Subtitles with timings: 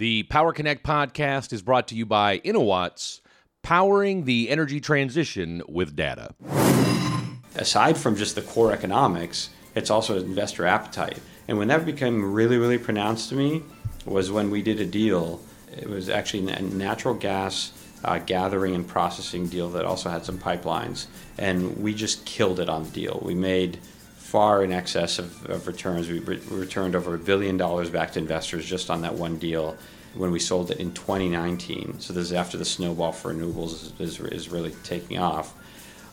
[0.00, 3.20] The Power Connect podcast is brought to you by InnoWatts,
[3.62, 6.34] powering the energy transition with data.
[7.54, 11.20] Aside from just the core economics, it's also investor appetite.
[11.48, 13.62] And when that became really, really pronounced to me
[14.06, 15.42] was when we did a deal.
[15.70, 17.70] It was actually a natural gas
[18.02, 21.08] uh, gathering and processing deal that also had some pipelines.
[21.36, 23.20] And we just killed it on the deal.
[23.22, 23.78] We made
[24.16, 26.08] far in excess of, of returns.
[26.08, 29.76] We re- returned over a billion dollars back to investors just on that one deal
[30.14, 32.00] when we sold it in 2019.
[32.00, 35.54] So this is after the snowball for renewables is, is, is really taking off.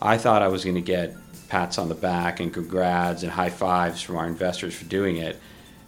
[0.02, 1.16] I thought I was going to get
[1.50, 5.40] pats on the back and congrats and high fives from our investors for doing it.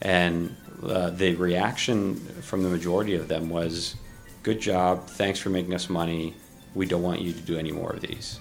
[0.02, 3.96] And uh, the reaction from the majority of them was,
[4.44, 6.34] good job, thanks for making us money.
[6.74, 8.40] We don't want you to do any more of these.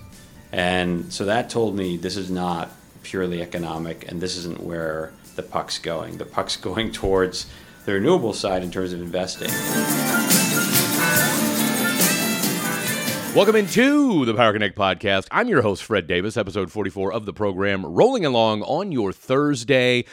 [0.52, 2.70] And so that told me this is not
[3.02, 6.18] purely economic, and this isn't where the puck's going.
[6.18, 7.46] The puck's going towards
[7.88, 9.48] the renewable side in terms of investing.
[13.34, 15.26] Welcome into the Power Connect podcast.
[15.30, 20.04] I'm your host, Fred Davis, episode 44 of the program, rolling along on your Thursday.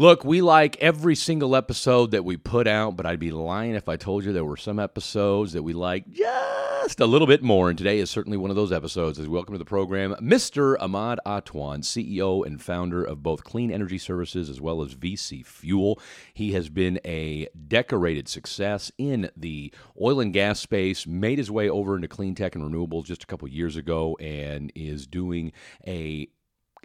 [0.00, 3.86] Look, we like every single episode that we put out, but I'd be lying if
[3.86, 7.68] I told you there were some episodes that we like just a little bit more.
[7.68, 9.18] And today is certainly one of those episodes.
[9.18, 10.74] As we welcome to the program, Mr.
[10.80, 16.00] Ahmad Atwan, CEO and founder of both Clean Energy Services as well as VC Fuel.
[16.32, 21.68] He has been a decorated success in the oil and gas space, made his way
[21.68, 25.52] over into clean tech and renewables just a couple years ago, and is doing
[25.86, 26.30] a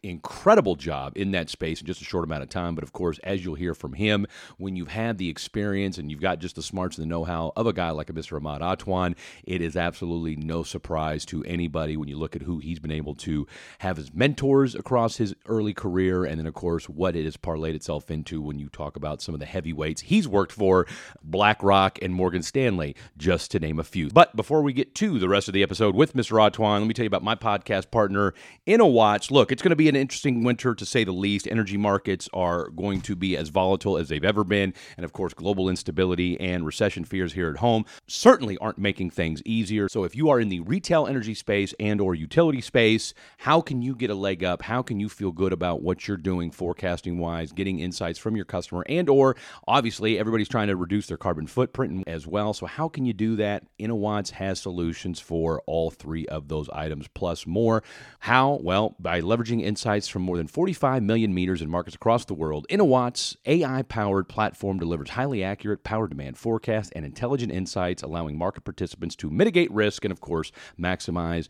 [0.04, 2.76] incredible job in that space in just a short amount of time.
[2.76, 6.22] But of course, as you'll hear from him, when you've had the experience and you've
[6.22, 8.38] got just the smarts and the know how of a guy like a Mr.
[8.38, 12.80] Ahmad Atwan, it is absolutely no surprise to anybody when you look at who he's
[12.80, 13.48] been able to
[13.80, 16.26] have as mentors across his early career.
[16.26, 19.34] And then, of course, what it has parlayed itself into when you talk about some
[19.34, 20.86] of the heavyweights he's worked for
[21.24, 24.09] BlackRock and Morgan Stanley, just to name a few.
[24.09, 26.40] But before we get to the rest of the episode with Mr.
[26.40, 28.34] Atwan, let me tell you about my podcast partner,
[28.68, 29.32] InnoWatts.
[29.32, 31.47] Look, it's going to be an an interesting winter to say the least.
[31.47, 34.73] Energy markets are going to be as volatile as they've ever been.
[34.97, 39.41] And of course, global instability and recession fears here at home certainly aren't making things
[39.45, 39.88] easier.
[39.90, 43.81] So if you are in the retail energy space and or utility space, how can
[43.81, 44.63] you get a leg up?
[44.63, 48.45] How can you feel good about what you're doing forecasting wise, getting insights from your
[48.45, 49.35] customer and or
[49.68, 52.53] obviously everybody's trying to reduce their carbon footprint as well.
[52.53, 53.63] So how can you do that?
[53.79, 57.84] InnoWatts has solutions for all three of those items plus more.
[58.19, 58.59] How?
[58.62, 62.66] Well, by leveraging insights from more than 45 million meters in markets across the world,
[62.69, 68.63] InnoWatts' AI powered platform delivers highly accurate power demand forecasts and intelligent insights, allowing market
[68.63, 71.50] participants to mitigate risk and, of course, maximize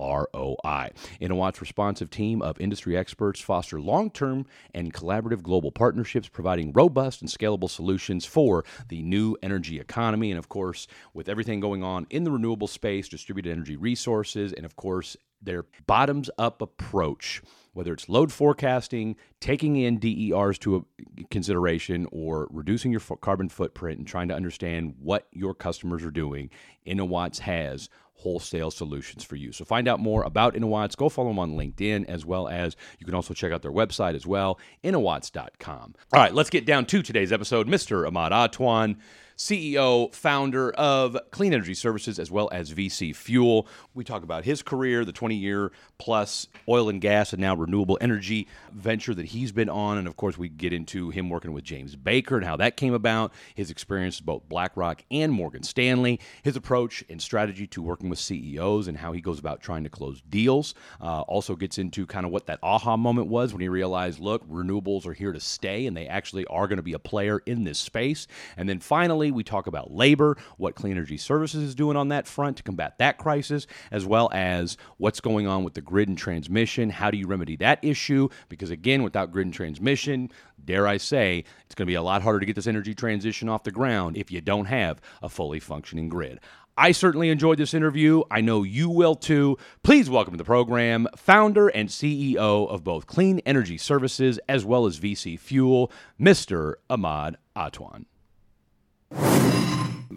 [0.00, 0.90] ROI.
[1.20, 7.20] InnoWatts' responsive team of industry experts foster long term and collaborative global partnerships, providing robust
[7.20, 10.32] and scalable solutions for the new energy economy.
[10.32, 14.64] And of course, with everything going on in the renewable space, distributed energy resources, and
[14.64, 17.42] of course, their bottoms up approach
[17.72, 20.86] whether it's load forecasting, taking in DERs to
[21.30, 26.50] consideration, or reducing your carbon footprint and trying to understand what your customers are doing,
[26.86, 27.88] InnoWatts has
[28.20, 29.50] wholesale solutions for you.
[29.50, 30.96] So find out more about InnoWatts.
[30.96, 34.14] Go follow them on LinkedIn as well as you can also check out their website
[34.14, 35.94] as well, innowatts.com.
[36.12, 37.66] All right, let's get down to today's episode.
[37.66, 38.06] Mr.
[38.06, 38.96] Ahmad Atwan
[39.40, 43.66] CEO, founder of Clean Energy Services, as well as VC Fuel.
[43.94, 47.96] We talk about his career, the 20 year plus oil and gas and now renewable
[48.02, 49.96] energy venture that he's been on.
[49.96, 52.92] And of course, we get into him working with James Baker and how that came
[52.92, 58.18] about, his experience both BlackRock and Morgan Stanley, his approach and strategy to working with
[58.18, 60.74] CEOs and how he goes about trying to close deals.
[61.00, 64.46] Uh, also gets into kind of what that aha moment was when he realized, look,
[64.50, 67.64] renewables are here to stay and they actually are going to be a player in
[67.64, 68.26] this space.
[68.58, 72.26] And then finally, we talk about labor, what Clean Energy Services is doing on that
[72.26, 76.18] front to combat that crisis, as well as what's going on with the grid and
[76.18, 76.90] transmission.
[76.90, 78.28] How do you remedy that issue?
[78.48, 80.30] Because again, without grid and transmission,
[80.64, 83.48] dare I say, it's going to be a lot harder to get this energy transition
[83.48, 86.40] off the ground if you don't have a fully functioning grid.
[86.76, 88.22] I certainly enjoyed this interview.
[88.30, 89.58] I know you will too.
[89.82, 94.86] Please welcome to the program founder and CEO of both Clean Energy Services as well
[94.86, 96.76] as VC Fuel, Mr.
[96.88, 98.06] Ahmad Atwan.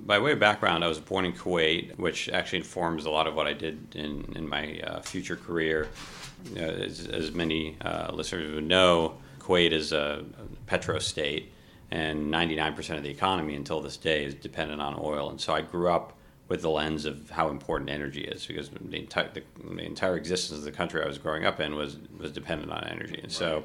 [0.06, 3.36] By way of background, I was born in Kuwait, which actually informs a lot of
[3.36, 5.88] what I did in, in my uh, future career.
[6.58, 10.26] Uh, as, as, many uh, listeners would know, Kuwait is a
[10.66, 11.54] petro state,
[11.90, 15.30] and 99% of the economy until this day is dependent on oil.
[15.30, 16.18] And so I grew up
[16.50, 20.60] with the lens of how important energy is, because the entire, the, the entire existence
[20.60, 23.22] of the country I was growing up in was, was dependent on energy.
[23.24, 23.64] And so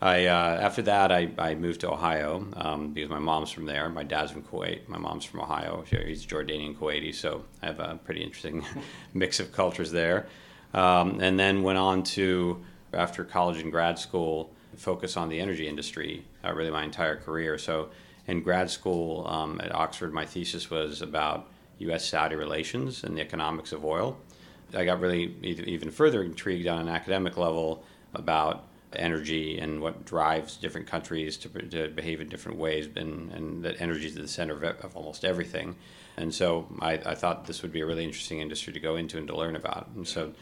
[0.00, 3.88] I uh, after that I, I moved to Ohio um, because my mom's from there.
[3.88, 4.88] My dad's from Kuwait.
[4.88, 5.84] My mom's from Ohio.
[5.88, 8.64] He's Jordanian Kuwaiti, so I have a pretty interesting
[9.14, 10.26] mix of cultures there.
[10.74, 12.62] Um, and then went on to
[12.92, 17.56] after college and grad school focus on the energy industry uh, really my entire career.
[17.58, 17.90] So
[18.26, 22.04] in grad school um, at Oxford, my thesis was about U.S.
[22.04, 24.18] Saudi relations and the economics of oil.
[24.74, 27.84] I got really even further intrigued on an academic level
[28.14, 33.64] about energy and what drives different countries to, to behave in different ways, and, and
[33.64, 35.76] that energy is at the center of, of almost everything.
[36.16, 39.18] And so I, I, thought this would be a really interesting industry to go into
[39.18, 39.88] and to learn about.
[39.94, 40.32] And so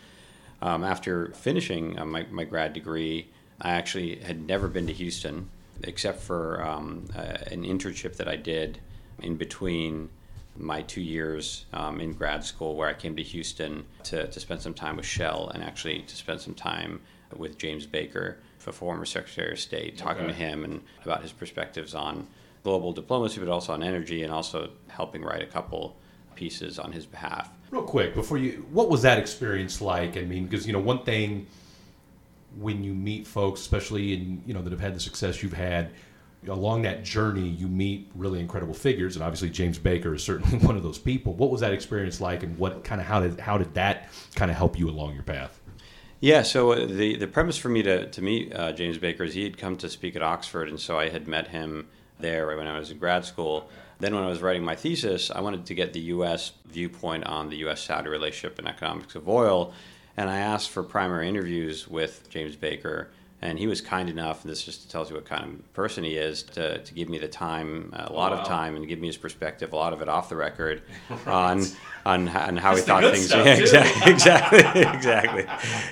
[0.62, 3.28] um, after finishing uh, my, my grad degree,
[3.60, 5.50] I actually had never been to Houston
[5.82, 7.20] except for um, uh,
[7.50, 8.78] an internship that I did
[9.20, 10.10] in between
[10.56, 14.62] my two years um, in grad school, where I came to Houston to, to spend
[14.62, 17.00] some time with Shell and actually to spend some time
[17.36, 20.32] with James Baker, the former Secretary of State, talking okay.
[20.32, 22.26] to him and about his perspectives on
[22.62, 25.96] global diplomacy, but also on energy, and also helping write a couple
[26.34, 27.50] pieces on his behalf.
[27.70, 30.16] Real quick, before you, what was that experience like?
[30.16, 31.46] I mean, because you know, one thing
[32.58, 35.90] when you meet folks, especially in you know that have had the success you've had,
[36.48, 40.76] along that journey, you meet really incredible figures, and obviously James Baker is certainly one
[40.76, 41.34] of those people.
[41.34, 44.50] What was that experience like, and what kind of how did how did that kind
[44.50, 45.60] of help you along your path?
[46.20, 49.34] Yeah, so uh, the the premise for me to to meet uh, James Baker is
[49.34, 51.88] he had come to speak at Oxford, and so I had met him
[52.18, 53.68] there when I was in grad school.
[54.00, 56.52] Then, when I was writing my thesis, I wanted to get the U.S.
[56.66, 57.82] viewpoint on the U.S.
[57.82, 59.72] Saudi relationship and economics of oil,
[60.16, 63.10] and I asked for primary interviews with James Baker
[63.44, 66.16] and he was kind enough, and this just tells you what kind of person he
[66.16, 68.40] is, to, to give me the time, a lot oh, wow.
[68.40, 70.80] of time, and give me his perspective, a lot of it off the record,
[71.10, 71.28] right.
[71.28, 71.62] on,
[72.06, 73.30] on on how That's he thought things.
[73.30, 73.44] Yeah,
[74.06, 74.58] exactly, exactly,
[74.92, 75.46] exactly,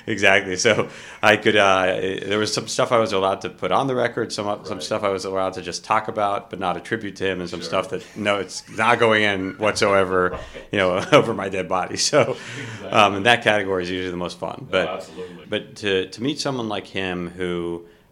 [0.06, 0.56] exactly.
[0.56, 0.88] So
[1.22, 1.56] I could.
[1.56, 4.66] Uh, there was some stuff I was allowed to put on the record, some right.
[4.66, 7.48] some stuff I was allowed to just talk about, but not attribute to him, and
[7.48, 7.68] some sure.
[7.68, 10.22] stuff that no, it's not going in whatsoever.
[10.42, 10.68] Right.
[10.72, 11.96] You know, over my dead body.
[11.96, 12.88] So, exactly.
[12.90, 14.66] um, and that category is usually the most fun.
[14.70, 15.46] But absolutely.
[15.46, 17.41] but to to meet someone like him who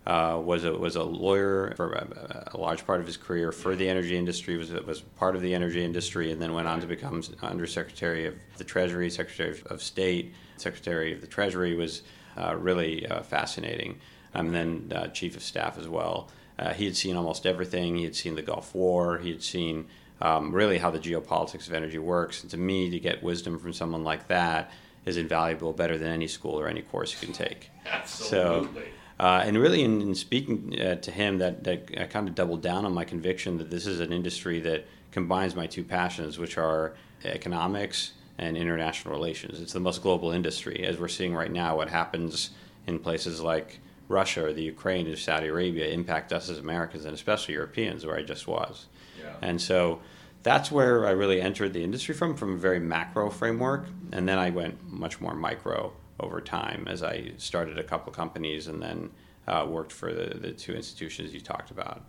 [0.07, 3.77] uh, was a was a lawyer for a, a, large part of his career for
[3.77, 4.57] the energy industry.
[4.57, 8.35] was was part of the energy industry, and then went on to become Undersecretary of
[8.57, 11.77] the Treasury, Secretary of State, Secretary of the Treasury.
[11.77, 12.03] Was
[12.37, 14.01] uh, really uh, fascinating,
[14.35, 16.31] um, and then uh, Chief of Staff as well.
[16.59, 17.97] Uh, he had seen almost everything.
[17.97, 19.19] He had seen the Gulf War.
[19.19, 19.87] He had seen
[20.21, 22.43] um, really how the geopolitics of energy works.
[22.43, 24.71] And to me, to get wisdom from someone like that
[25.07, 27.71] is invaluable, better than any school or any course you can take.
[27.87, 28.83] Absolutely.
[28.83, 32.35] So, uh, and really, in, in speaking uh, to him, that, that I kind of
[32.35, 36.39] doubled down on my conviction that this is an industry that combines my two passions,
[36.39, 36.95] which are
[37.27, 39.61] economics and international relations.
[39.61, 41.77] It's the most global industry, as we're seeing right now.
[41.77, 42.51] What happens
[42.87, 47.13] in places like Russia or the Ukraine or Saudi Arabia impact us as Americans and
[47.13, 48.87] especially Europeans, where I just was.
[49.21, 49.35] Yeah.
[49.43, 50.01] And so
[50.43, 54.39] that's where I really entered the industry from, from a very macro framework, and then
[54.39, 59.11] I went much more micro over time as I started a couple companies and then
[59.49, 62.05] uh, worked for the, the two institutions you talked about.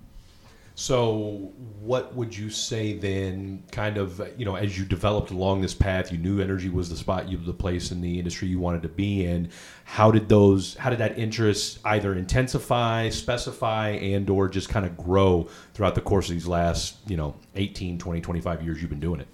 [0.76, 3.64] So, what would you say then?
[3.72, 6.96] Kind of, you know, as you developed along this path, you knew energy was the
[6.96, 9.50] spot, you the place in the industry you wanted to be in.
[9.84, 10.76] How did those?
[10.76, 16.02] How did that interest either intensify, specify, and or just kind of grow throughout the
[16.02, 19.28] course of these last, you know, 18, 20, 25 years you've been doing it?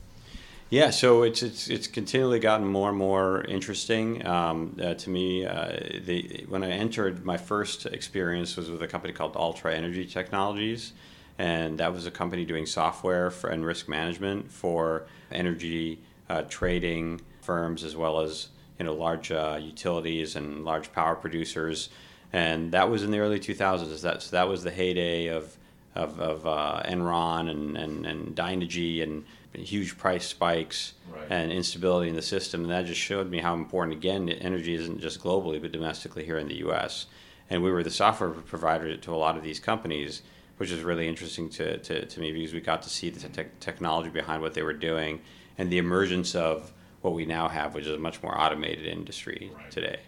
[0.70, 5.46] Yeah, so it's it's it's continually gotten more and more interesting um, uh, to me.
[5.46, 10.06] Uh, the when I entered, my first experience was with a company called Altra Energy
[10.06, 10.92] Technologies,
[11.38, 17.22] and that was a company doing software for, and risk management for energy uh, trading
[17.40, 21.88] firms as well as you know large uh, utilities and large power producers,
[22.34, 24.02] and that was in the early 2000s.
[24.02, 25.56] That so that was the heyday of
[25.96, 29.24] of, of uh, Enron and and, and Dynegy and
[29.62, 31.28] huge price spikes right.
[31.30, 32.62] and instability in the system.
[32.62, 36.38] And that just showed me how important, again, energy isn't just globally, but domestically here
[36.38, 37.08] in the US.
[37.50, 40.22] And we were the software provider to a lot of these companies,
[40.58, 43.50] which is really interesting to, to, to me because we got to see the te-
[43.60, 45.22] technology behind what they were doing
[45.58, 49.52] and the emergence of what we now have, which is a much more automated industry
[49.56, 49.72] right.
[49.72, 50.00] today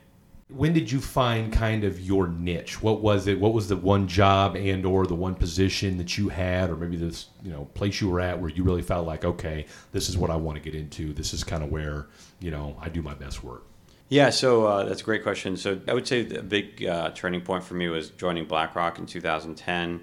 [0.49, 2.81] when did you find kind of your niche?
[2.81, 3.39] What was it?
[3.39, 6.97] What was the one job and or the one position that you had or maybe
[6.97, 10.17] this you know place you were at where you really felt like okay this is
[10.17, 11.13] what i want to get into.
[11.13, 12.07] This is kind of where
[12.39, 13.63] you know i do my best work.
[14.09, 15.55] Yeah so uh, that's a great question.
[15.55, 19.05] So i would say the big uh, turning point for me was joining blackrock in
[19.05, 20.01] 2010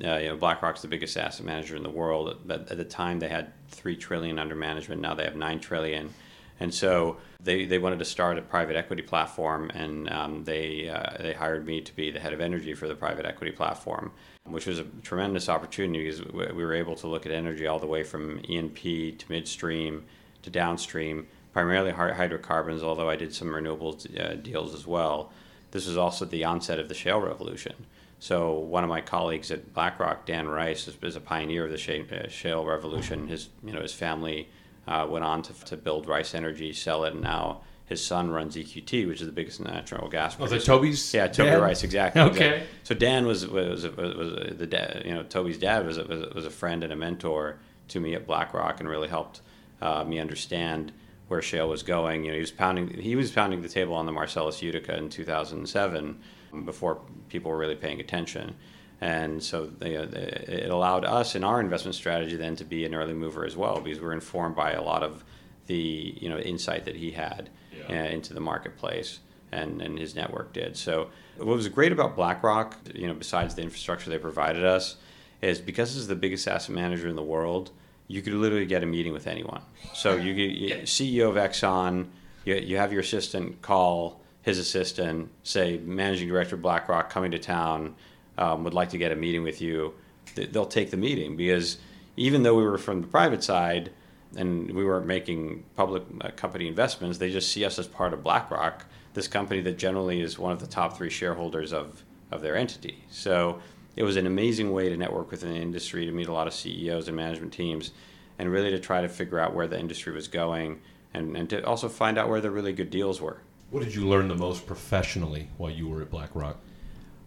[0.00, 0.08] okay.
[0.08, 2.50] uh, you know blackrock's the biggest asset manager in the world.
[2.50, 5.00] At the time they had 3 trillion under management.
[5.00, 6.12] Now they have 9 trillion
[6.60, 11.20] And so they, they wanted to start a private equity platform, and um, they, uh,
[11.20, 14.12] they hired me to be the head of energy for the private equity platform,
[14.44, 17.86] which was a tremendous opportunity because we were able to look at energy all the
[17.86, 20.04] way from E&P to midstream
[20.42, 25.32] to downstream, primarily hydrocarbons, although I did some renewables uh, deals as well.
[25.70, 27.74] This was also the onset of the shale revolution.
[28.20, 32.24] So one of my colleagues at BlackRock, Dan Rice, is, is a pioneer of the
[32.24, 33.28] uh, shale revolution.
[33.28, 34.48] His, you know, his family
[34.86, 38.56] uh, went on to, to build Rice Energy, sell it, and now his son runs
[38.56, 40.38] EQT, which is the biggest natural gas.
[40.38, 41.12] Was oh, it Toby's?
[41.12, 41.60] Yeah, Toby dad?
[41.60, 42.22] Rice, exactly.
[42.22, 42.46] Okay.
[42.46, 42.66] Exactly.
[42.82, 46.46] So Dan was was was, was the dad, you know Toby's dad was a, was
[46.46, 49.42] a friend and a mentor to me at BlackRock, and really helped
[49.82, 50.92] uh, me understand
[51.28, 52.24] where shale was going.
[52.24, 55.10] You know, he was pounding he was pounding the table on the Marcellus Utica in
[55.10, 56.20] 2007
[56.64, 58.54] before people were really paying attention.
[59.04, 63.12] And so they, it allowed us in our investment strategy then to be an early
[63.12, 65.22] mover as well because we were informed by a lot of
[65.66, 68.04] the you know insight that he had yeah.
[68.04, 69.20] uh, into the marketplace
[69.52, 70.74] and, and his network did.
[70.74, 74.96] So what was great about BlackRock, you know, besides the infrastructure they provided us,
[75.42, 77.72] is because this is the biggest asset manager in the world,
[78.08, 79.60] you could literally get a meeting with anyone.
[79.92, 82.06] So you, you CEO of Exxon,
[82.46, 87.38] you, you have your assistant call his assistant, say managing director of BlackRock coming to
[87.38, 87.96] town
[88.38, 89.94] um, would like to get a meeting with you,
[90.34, 91.78] they'll take the meeting because
[92.16, 93.90] even though we were from the private side
[94.36, 98.22] and we weren't making public uh, company investments, they just see us as part of
[98.22, 102.56] BlackRock, this company that generally is one of the top three shareholders of, of their
[102.56, 103.04] entity.
[103.10, 103.60] So
[103.96, 106.54] it was an amazing way to network within the industry, to meet a lot of
[106.54, 107.92] CEOs and management teams,
[108.38, 110.80] and really to try to figure out where the industry was going
[111.12, 113.38] and, and to also find out where the really good deals were.
[113.70, 116.58] What did you learn the most professionally while you were at BlackRock?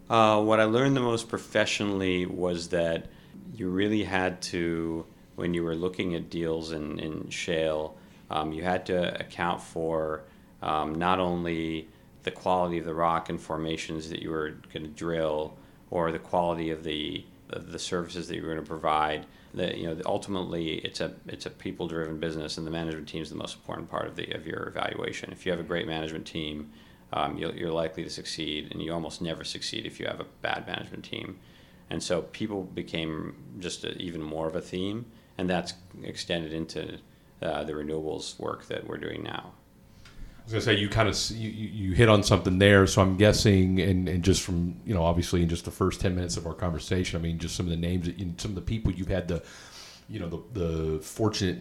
[0.08, 3.06] Uh, what I learned the most professionally was that
[3.54, 5.04] you really had to,
[5.36, 7.96] when you were looking at deals in, in shale,
[8.30, 10.22] um, you had to account for
[10.62, 11.88] um, not only
[12.22, 15.56] the quality of the rock and formations that you were going to drill
[15.90, 19.26] or the quality of the, of the services that you were going to provide.
[19.54, 23.30] That you know, ultimately, it's a it's a people-driven business, and the management team is
[23.30, 25.32] the most important part of the of your evaluation.
[25.32, 26.70] If you have a great management team,
[27.12, 30.26] um, you're, you're likely to succeed, and you almost never succeed if you have a
[30.42, 31.38] bad management team.
[31.90, 35.06] And so people became just a, even more of a theme,
[35.38, 36.98] and that's extended into
[37.40, 39.52] uh, the renewables work that we're doing now.
[40.04, 43.16] I was gonna say you kind of you, you hit on something there, so I'm
[43.16, 46.46] guessing, and, and just from you know obviously in just the first ten minutes of
[46.46, 48.90] our conversation, I mean just some of the names that you, some of the people
[48.92, 49.42] you've had the
[50.08, 51.58] you know the the fortunate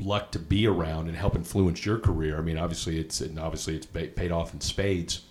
[0.00, 2.38] luck to be around and help influence your career.
[2.38, 5.22] I mean, obviously it's and obviously it's paid off in spades.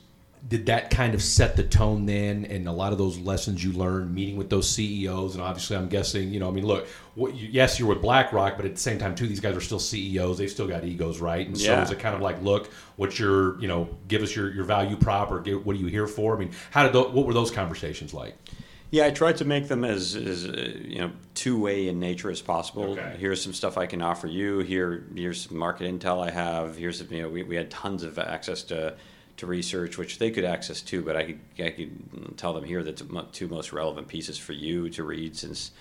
[0.45, 3.71] Did that kind of set the tone then, and a lot of those lessons you
[3.71, 7.33] learned meeting with those CEOs, and obviously I'm guessing, you know, I mean, look, what,
[7.33, 9.79] you, yes, you're with BlackRock, but at the same time too, these guys are still
[9.79, 10.37] CEOs.
[10.37, 11.47] They've still got egos, right?
[11.47, 11.83] And so yeah.
[11.83, 14.97] is it kind of like, look, what's your, you know, give us your, your value
[14.97, 16.35] prop, or get, what are you here for?
[16.35, 18.35] I mean, how did those, what were those conversations like?
[18.93, 22.29] Yeah, I tried to make them as, as uh, you know two way in nature
[22.29, 22.91] as possible.
[22.91, 23.15] Okay.
[23.17, 24.59] Here's some stuff I can offer you.
[24.59, 26.77] Here, here's some market intel I have.
[26.77, 28.95] Here's you know we, we had tons of access to
[29.37, 31.01] to research, which they could access too.
[31.01, 32.93] But I could I could tell them here the
[33.31, 35.71] two most relevant pieces for you to read since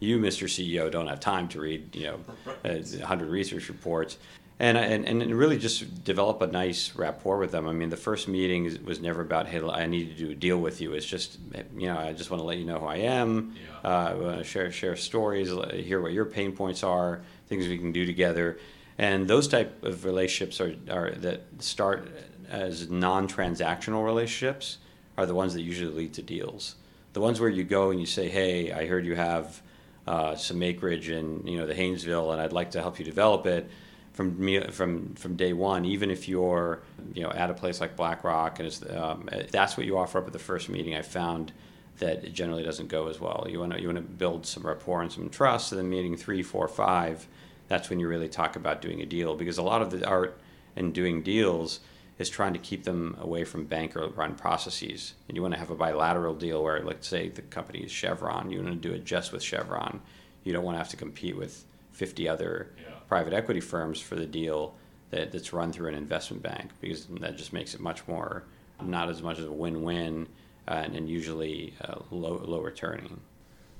[0.00, 0.48] you, Mr.
[0.48, 2.20] CEO, don't have time to read you know
[2.64, 4.16] a hundred research reports
[4.62, 7.66] and, and and really just develop a nice rapport with them.
[7.66, 10.58] I mean, the first meeting was never about hey, I need to do a deal
[10.58, 10.92] with you.
[10.92, 11.36] It's just
[11.76, 13.56] you know, I just want to let you know who I am.
[13.56, 13.90] Yeah.
[13.90, 17.76] Uh, I want to share share stories, hear what your pain points are, things we
[17.76, 18.56] can do together,
[18.98, 22.08] and those type of relationships are are that start
[22.48, 24.78] as non-transactional relationships
[25.18, 26.76] are the ones that usually lead to deals.
[27.14, 29.60] The ones where you go and you say, hey, I heard you have
[30.06, 33.44] uh, some acreage in you know the Haynesville, and I'd like to help you develop
[33.46, 33.68] it
[34.12, 35.84] from me from from day one.
[35.84, 36.82] Even if you're
[37.14, 40.26] you know at a place like BlackRock and it's, um, that's what you offer up
[40.26, 41.52] at the first meeting, I found
[41.98, 43.46] that it generally doesn't go as well.
[43.48, 46.16] You want to you want to build some rapport and some trust, and then meeting
[46.16, 47.26] three, four, five,
[47.68, 50.38] that's when you really talk about doing a deal because a lot of the art
[50.76, 51.80] in doing deals
[52.18, 55.14] is trying to keep them away from banker run processes.
[55.28, 58.50] And you want to have a bilateral deal where, let's say, the company is Chevron,
[58.50, 60.00] you want to do it just with Chevron.
[60.44, 62.91] You don't want to have to compete with 50 other yeah.
[63.12, 64.74] Private equity firms for the deal
[65.10, 68.44] that, that's run through an investment bank because that just makes it much more,
[68.82, 70.26] not as much of a win win
[70.66, 73.20] uh, and, and, usually uh, low, low returning.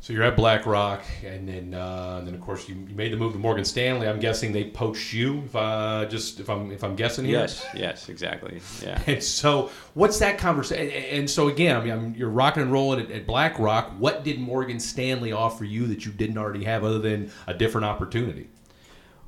[0.00, 3.16] So you're at BlackRock, and then uh, and then of course you, you, made the
[3.16, 4.06] move to Morgan Stanley.
[4.06, 5.44] I'm guessing they poached you.
[5.44, 7.38] If uh, just if I'm if I'm guessing here.
[7.38, 8.60] Yes, yes, exactly.
[8.82, 9.00] Yeah.
[9.06, 10.90] And so what's that conversation?
[10.90, 13.92] And, and, so again, I mean, I'm, you're rocking and rolling at, at BlackRock.
[13.98, 17.86] What did Morgan Stanley offer you that you didn't already have, other than a different
[17.86, 18.50] opportunity?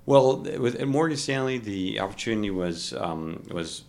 [0.07, 3.85] Well, with at Morgan Stanley, the opportunity was um, was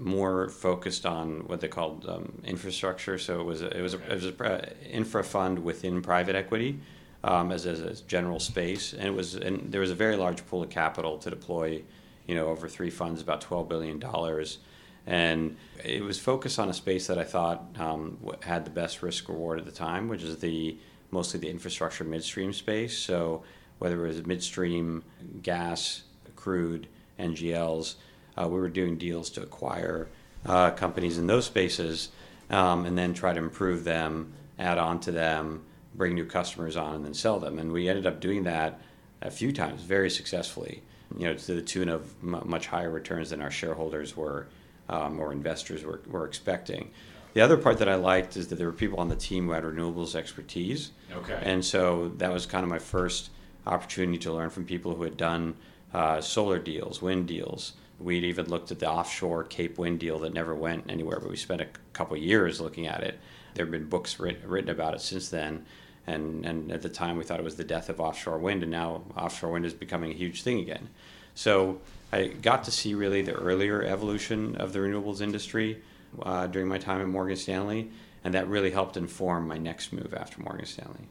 [0.00, 3.18] more focused on what they called um, infrastructure.
[3.18, 6.80] So it was it was a, it was a infra fund within private equity
[7.22, 10.46] um, as, as a general space, and it was and there was a very large
[10.46, 11.82] pool of capital to deploy,
[12.26, 14.58] you know, over three funds, about twelve billion dollars,
[15.06, 19.28] and it was focused on a space that I thought um, had the best risk
[19.28, 20.78] reward at the time, which is the
[21.10, 22.96] mostly the infrastructure midstream space.
[22.96, 23.42] So
[23.78, 25.04] whether it was midstream
[25.42, 26.02] gas,
[26.36, 26.86] crude,
[27.18, 27.94] NGLs,
[28.36, 30.08] uh, we were doing deals to acquire
[30.46, 32.10] uh, companies in those spaces,
[32.50, 35.62] um, and then try to improve them, add on to them
[35.98, 37.58] bring new customers on and then sell them.
[37.58, 38.80] And we ended up doing that
[39.20, 40.82] a few times very successfully,
[41.18, 44.46] you know, to the tune of m- much higher returns than our shareholders were
[44.88, 46.90] um, or investors were, were expecting.
[47.34, 49.52] The other part that I liked is that there were people on the team who
[49.52, 50.92] had renewables expertise.
[51.12, 51.38] Okay.
[51.42, 53.30] And so that was kind of my first
[53.68, 55.54] opportunity to learn from people who had done
[55.92, 57.74] uh, solar deals, wind deals.
[57.98, 61.36] We'd even looked at the offshore Cape Wind deal that never went anywhere, but we
[61.36, 63.18] spent a couple years looking at it.
[63.54, 65.64] There have been books writ- written about it since then
[66.08, 68.72] and and at the time we thought it was the death of offshore wind, and
[68.72, 70.88] now offshore wind is becoming a huge thing again.
[71.34, 75.82] So I got to see really the earlier evolution of the renewables industry
[76.22, 77.90] uh, during my time at Morgan Stanley,
[78.24, 81.06] and that really helped inform my next move after Morgan Stanley.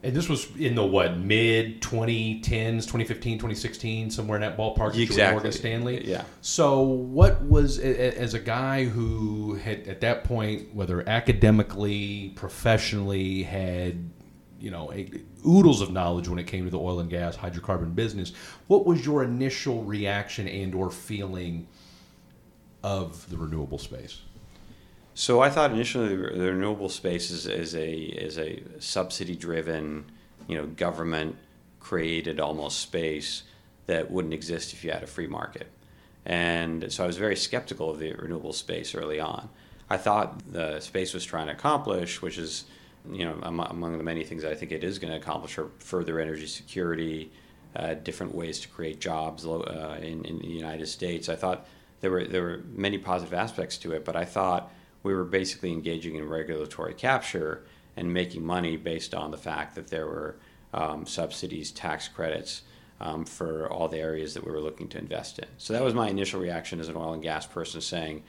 [0.00, 4.96] And this was in the what mid 2010s, 2015, 2016, somewhere in that ballpark.
[4.96, 5.32] Exactly.
[5.32, 6.08] Morgan Stanley.
[6.08, 6.22] Yeah.
[6.40, 14.08] So, what was as a guy who had at that point, whether academically, professionally, had
[14.60, 15.10] you know a,
[15.44, 18.32] oodles of knowledge when it came to the oil and gas hydrocarbon business?
[18.68, 21.66] What was your initial reaction and or feeling
[22.84, 24.20] of the renewable space?
[25.18, 30.04] So I thought initially the renewable space is, is a is a subsidy driven,
[30.46, 31.34] you know, government
[31.80, 33.42] created almost space
[33.86, 35.66] that wouldn't exist if you had a free market.
[36.24, 39.48] And so I was very skeptical of the renewable space early on.
[39.90, 42.66] I thought the space was trying to accomplish, which is,
[43.10, 46.20] you know, among the many things I think it is going to accomplish, are further
[46.20, 47.32] energy security,
[47.74, 51.28] uh, different ways to create jobs uh, in, in the United States.
[51.28, 51.66] I thought
[52.02, 54.70] there were there were many positive aspects to it, but I thought
[55.02, 57.64] we were basically engaging in regulatory capture
[57.96, 60.36] and making money based on the fact that there were
[60.72, 62.62] um, subsidies, tax credits
[63.00, 65.46] um, for all the areas that we were looking to invest in.
[65.56, 68.22] So that was my initial reaction as an oil and gas person, saying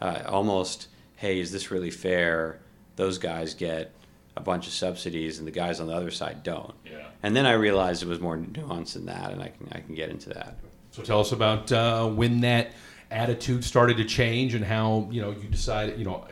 [0.00, 2.60] uh, almost, "Hey, is this really fair?
[2.96, 3.92] Those guys get."
[4.36, 6.74] a bunch of subsidies and the guys on the other side don't.
[6.84, 7.06] Yeah.
[7.22, 9.94] And then I realized it was more nuanced than that, and I can I can
[9.94, 10.58] get into that.
[10.90, 12.72] So tell us about uh, when that
[13.10, 16.26] attitude started to change and how you know you decided you know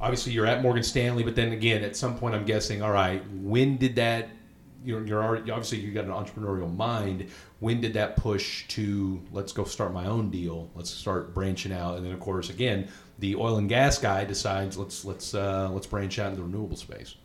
[0.00, 3.22] obviously you're at Morgan Stanley but then again at some point I'm guessing all right
[3.30, 4.28] when did that
[4.84, 7.28] you know you're already, obviously you got an entrepreneurial mind.
[7.60, 11.96] When did that push to let's go start my own deal let's start branching out?
[11.96, 15.86] And then of course again the oil and gas guy decides let's let's uh, let's
[15.86, 17.16] branch out into the renewable space.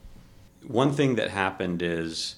[0.66, 2.36] One thing that happened is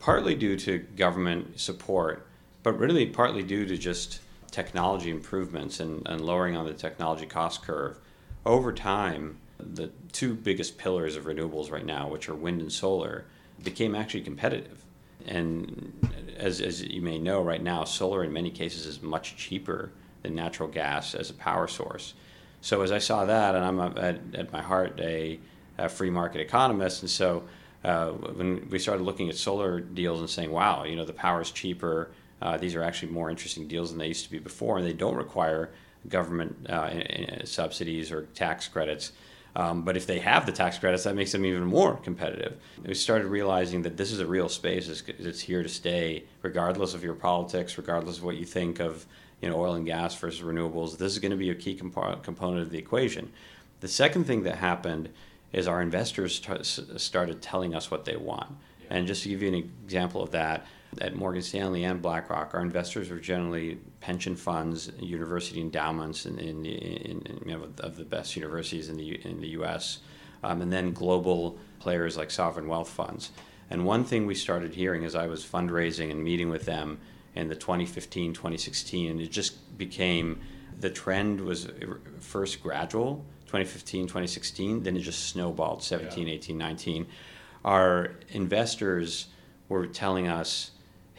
[0.00, 2.26] partly due to government support
[2.62, 4.20] but really partly due to just
[4.52, 7.98] technology improvements and, and lowering on the technology cost curve,
[8.46, 13.24] over time, the two biggest pillars of renewables right now, which are wind and solar,
[13.64, 14.84] became actually competitive.
[15.26, 19.90] And as, as you may know, right now, solar in many cases is much cheaper
[20.22, 22.14] than natural gas as a power source.
[22.60, 25.38] So as I saw that, and I'm at, at my heart a,
[25.78, 27.44] a, free market economist, and so
[27.84, 31.40] uh, when we started looking at solar deals and saying, wow, you know, the power
[31.40, 32.10] is cheaper,
[32.42, 34.92] uh, these are actually more interesting deals than they used to be before, and they
[34.92, 35.70] don't require
[36.08, 39.12] government uh, subsidies or tax credits.
[39.54, 42.56] Um, but if they have the tax credits, that makes them even more competitive.
[42.84, 46.94] We started realizing that this is a real space; it's, it's here to stay, regardless
[46.94, 49.06] of your politics, regardless of what you think of
[49.40, 50.98] you know oil and gas versus renewables.
[50.98, 53.30] This is going to be a key comp- component of the equation.
[53.80, 55.10] The second thing that happened
[55.52, 56.62] is our investors t-
[56.98, 58.50] started telling us what they want.
[58.88, 60.66] And just to give you an example of that,
[61.00, 66.66] at Morgan Stanley and BlackRock, our investors are generally pension funds, university endowments, in, in,
[66.66, 70.00] in, you know, of the best universities in the in the U.S.,
[70.44, 73.30] um, and then global players like sovereign wealth funds.
[73.70, 76.98] And one thing we started hearing as I was fundraising and meeting with them
[77.34, 80.40] in the 2015, 2016, and it just became
[80.78, 81.68] the trend was
[82.20, 86.34] first gradual, 2015, 2016, then it just snowballed, 17, yeah.
[86.34, 87.06] 18, 19.
[87.64, 89.28] Our investors
[89.68, 90.71] were telling us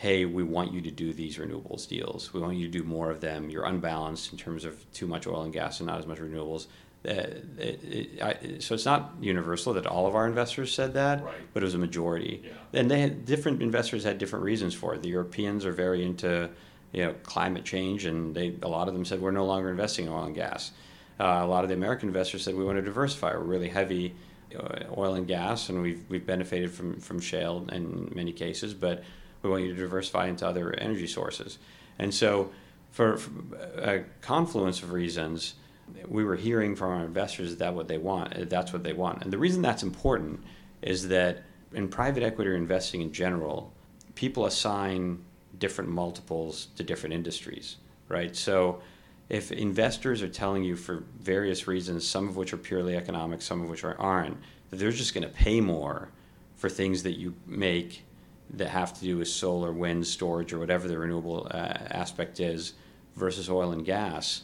[0.03, 2.33] hey, we want you to do these renewables deals.
[2.33, 3.49] We want you to do more of them.
[3.49, 6.65] You're unbalanced in terms of too much oil and gas and not as much renewables.
[7.07, 7.11] Uh,
[7.57, 11.35] it, it, I, so it's not universal that all of our investors said that, Right.
[11.53, 12.43] but it was a majority.
[12.43, 12.79] Yeah.
[12.81, 15.01] And they had different investors had different reasons for it.
[15.03, 16.49] The Europeans are very into
[16.91, 20.05] you know climate change, and they a lot of them said we're no longer investing
[20.07, 20.71] in oil and gas.
[21.17, 23.31] Uh, a lot of the American investors said we want to diversify.
[23.31, 24.15] We're really heavy
[24.59, 29.03] uh, oil and gas, and we've we've benefited from from shale in many cases, but
[29.43, 31.59] we want you to diversify into other energy sources.
[31.99, 32.51] And so,
[32.91, 35.55] for, for uh, a confluence of reasons,
[36.07, 38.35] we were hearing from our investors that what they want.
[38.35, 39.23] Uh, that's what they want.
[39.23, 40.43] And the reason that's important
[40.81, 43.73] is that in private equity or investing in general,
[44.15, 45.23] people assign
[45.57, 47.77] different multiples to different industries,
[48.09, 48.35] right?
[48.35, 48.81] So
[49.29, 53.61] if investors are telling you for various reasons, some of which are purely economic, some
[53.61, 54.37] of which are, aren't,
[54.69, 56.09] that they're just going to pay more
[56.55, 58.03] for things that you make
[58.53, 62.73] that have to do with solar, wind, storage, or whatever the renewable uh, aspect is
[63.15, 64.43] versus oil and gas,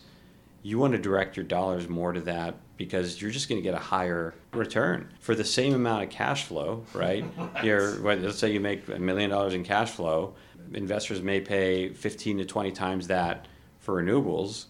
[0.62, 3.74] you want to direct your dollars more to that because you're just going to get
[3.74, 7.24] a higher return for the same amount of cash flow, right?
[7.64, 10.34] you're, let's say you make a million dollars in cash flow,
[10.74, 13.48] investors may pay 15 to 20 times that
[13.80, 14.66] for renewables,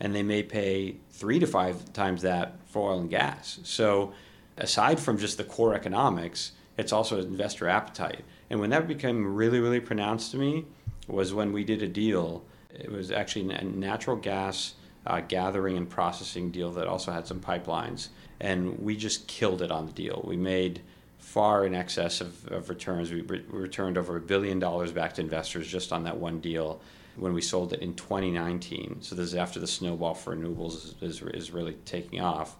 [0.00, 3.60] and they may pay three to five times that for oil and gas.
[3.64, 4.12] So,
[4.56, 8.24] aside from just the core economics, it's also investor appetite.
[8.50, 10.64] And when that became really, really pronounced to me
[11.06, 12.44] was when we did a deal.
[12.70, 14.74] It was actually a natural gas
[15.06, 18.08] uh, gathering and processing deal that also had some pipelines.
[18.40, 20.24] And we just killed it on the deal.
[20.26, 20.80] We made
[21.18, 23.10] far in excess of, of returns.
[23.10, 26.80] We, re- returned over a billion dollars back to investors just on that one deal
[27.16, 28.98] when we sold it in 2019.
[29.00, 32.56] So this is after the snowball for renewables is, is, is really taking off.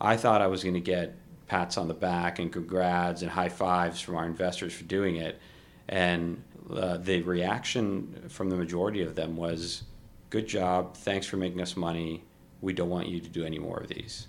[0.00, 1.16] I thought I was going to get
[1.48, 5.40] pats on the back and congrats and high fives from our investors for doing it.
[5.88, 9.82] And uh, the reaction from the majority of them was,
[10.30, 12.22] good job, thanks for making us money.
[12.60, 14.28] We don't want you to do any more of these.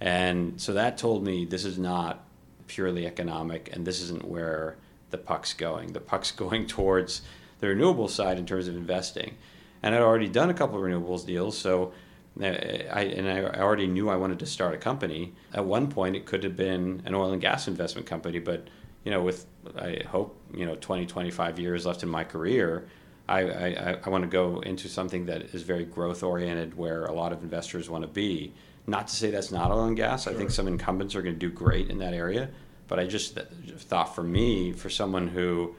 [0.00, 2.24] And so that told me this is not
[2.66, 4.76] purely economic and this isn't where
[5.10, 5.94] the puck's going.
[5.94, 7.22] The puck's going towards
[7.60, 9.36] the renewable side in terms of investing.
[9.82, 11.92] And I'd already done a couple of renewables deals, so
[12.40, 15.34] I, and I already knew I wanted to start a company.
[15.52, 18.68] At one point, it could have been an oil and gas investment company, but
[19.04, 19.46] you know, with
[19.76, 22.88] I hope you know 20, 25 years left in my career,
[23.28, 27.12] I, I, I want to go into something that is very growth oriented, where a
[27.12, 28.52] lot of investors want to be.
[28.86, 30.26] Not to say that's not oil and gas.
[30.26, 32.48] I think some incumbents are going to do great in that area,
[32.86, 33.46] but I just th-
[33.76, 35.74] thought for me, for someone who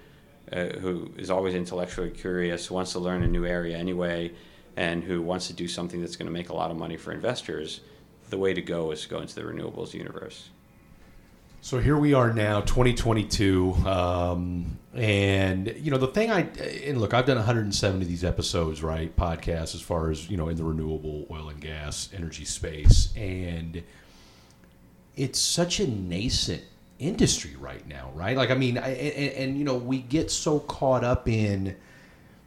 [0.52, 4.32] uh, who is always intellectually curious, wants to learn a new area anyway,
[4.80, 7.12] and who wants to do something that's going to make a lot of money for
[7.12, 7.82] investors,
[8.30, 10.50] the way to go is to go into the renewables universe.
[11.60, 16.44] So here we are now, 2022, um, and you know the thing I
[16.86, 20.48] and look, I've done 170 of these episodes, right, podcasts as far as you know
[20.48, 23.84] in the renewable oil and gas energy space, and
[25.18, 26.64] it's such a nascent
[27.00, 28.38] industry right now, right?
[28.38, 31.76] Like, I mean, I, and, and you know, we get so caught up in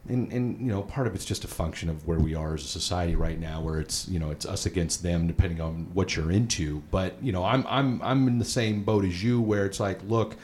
[0.09, 2.63] and, and you know part of it's just a function of where we are as
[2.63, 6.15] a society right now where it's you know it's us against them depending on what
[6.15, 6.81] you're into.
[6.91, 9.99] But you know i'm i'm i'm in the same boat as you where it's like
[10.07, 10.35] look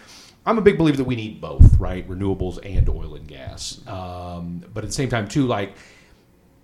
[0.45, 2.08] i'm a big believer that we need both right?
[2.08, 3.86] Renewables and oil and gas.
[3.88, 5.74] Um, but at the same time too like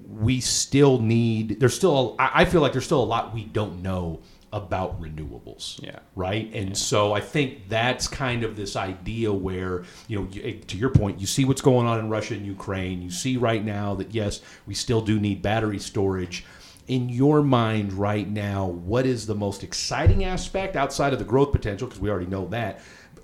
[0.07, 3.81] we still need there's still I I feel like there's still a lot we don't
[3.81, 4.21] know
[4.55, 5.99] about renewables Yeah.
[6.15, 6.49] right?
[6.55, 10.89] And so i think that's kind of this idea where you know you, to your
[10.89, 13.01] point you see what's going on in russia and ukraine.
[13.01, 16.45] You see right now that yes we still do need battery storage.
[16.87, 21.51] In your mind right now what is the most exciting aspect outside of the growth
[21.51, 21.87] potential?
[21.87, 22.79] Because we already know that.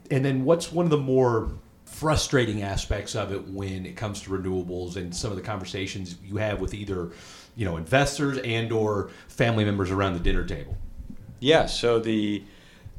[0.10, 1.52] And then what's one of the more
[1.86, 6.38] frustrating aspects of it when it comes to renewables and some of the conversations you
[6.38, 7.12] have with either
[7.56, 10.76] you know investors and or family members around the dinner table
[11.44, 12.44] Yeah, so the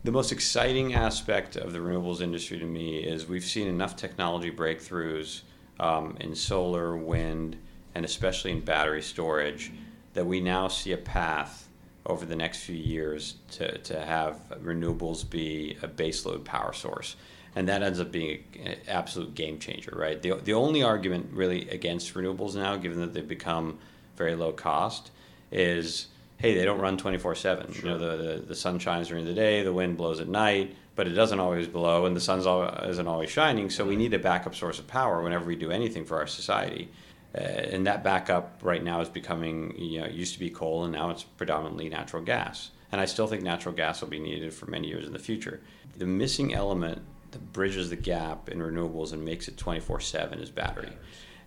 [0.02, 4.50] the most exciting aspect of the renewables industry to me is we've seen enough technology
[4.50, 5.42] breakthroughs
[5.78, 7.56] um, in solar, wind,
[7.94, 9.70] and especially in battery storage
[10.14, 11.68] that we now see a path
[12.04, 17.14] over the next few years to, to have renewables be a baseload power source.
[17.54, 20.20] And that ends up being an absolute game changer, right?
[20.20, 23.78] The, the only argument really against renewables now, given that they've become
[24.16, 25.12] very low cost,
[25.52, 26.08] is
[26.42, 27.72] hey, they don't run 24 7.
[27.72, 30.74] You know, the, the, the sun shines during the day, the wind blows at night,
[30.96, 33.70] but it doesn't always blow, and the sun isn't always shining.
[33.70, 36.90] So we need a backup source of power whenever we do anything for our society.
[37.32, 40.82] Uh, and that backup right now is becoming, you know, it used to be coal,
[40.82, 42.70] and now it's predominantly natural gas.
[42.90, 45.60] And I still think natural gas will be needed for many years in the future.
[45.96, 50.50] The missing element that bridges the gap in renewables and makes it 24 7 is
[50.50, 50.92] battery.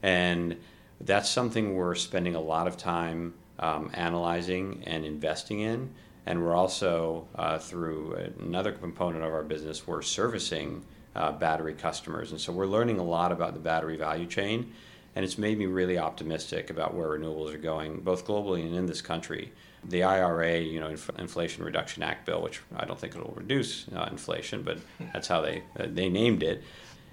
[0.01, 0.55] And
[1.01, 5.89] that's something we're spending a lot of time um, analyzing and investing in.
[6.25, 10.83] And we're also, uh, through another component of our business, we're servicing
[11.15, 12.31] uh, battery customers.
[12.31, 14.73] And so we're learning a lot about the battery value chain.
[15.15, 18.85] And it's made me really optimistic about where renewables are going, both globally and in
[18.85, 19.53] this country.
[19.87, 23.85] The IRA, you know, Inf- Inflation Reduction Act bill, which I don't think it'll reduce
[23.95, 24.79] uh, inflation, but
[25.13, 26.63] that's how they uh, they named it,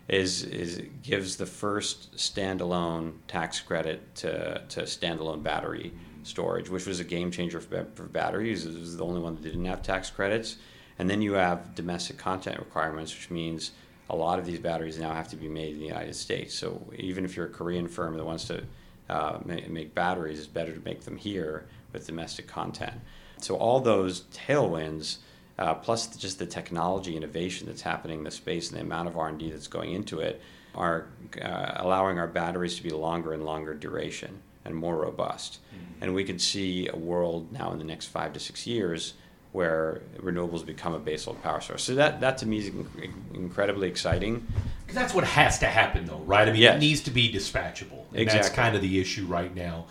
[0.08, 5.92] is is gives the first standalone tax credit to to standalone battery
[6.22, 8.66] storage, which was a game changer for, for batteries.
[8.66, 10.56] It was the only one that didn't have tax credits.
[10.98, 13.72] And then you have domestic content requirements, which means
[14.10, 16.54] a lot of these batteries now have to be made in the United States.
[16.54, 18.62] So even if you're a Korean firm that wants to
[19.08, 22.94] uh, make, batteries, it's better to make them here with domestic content.
[23.38, 25.18] So all those tailwinds,
[25.58, 29.16] uh, plus just the technology innovation that's happening in the space and the amount of
[29.16, 30.40] R&D that's going into it,
[30.74, 31.06] are
[31.40, 35.58] uh, allowing our batteries to be longer and longer duration and more robust.
[35.74, 36.04] Mm-hmm.
[36.04, 39.14] And we could see a world now in the next five to six years
[39.52, 41.82] where renewables become a baseload power source.
[41.82, 42.70] So that, that to me is
[43.34, 44.46] incredibly exciting.
[44.80, 46.48] Because that's what has to happen, though, right?
[46.48, 46.76] I mean, yes.
[46.76, 48.04] it needs to be dispatchable.
[48.10, 48.32] And exactly.
[48.32, 49.86] that's kind of the issue right now.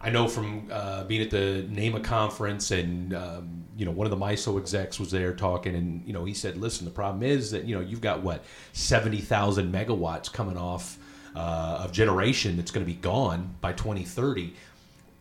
[0.00, 4.10] I know from uh, being at the NAMA conference, and um, you know, one of
[4.10, 7.52] the MISO execs was there talking, and you know, he said, "Listen, the problem is
[7.52, 10.98] that you know you've got what seventy thousand megawatts coming off
[11.34, 14.54] uh, of generation that's going to be gone by 2030."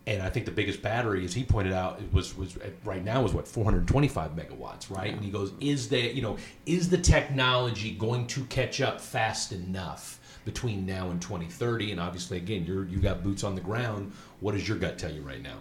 [0.07, 3.33] and I think the biggest battery, as he pointed out, was was right now is
[3.33, 5.07] what 425 megawatts, right?
[5.07, 5.13] Yeah.
[5.13, 9.51] And he goes, is there, you know, is the technology going to catch up fast
[9.51, 11.91] enough between now and 2030?
[11.91, 14.11] And obviously, again, you're you got boots on the ground.
[14.39, 15.57] What does your gut tell you right now?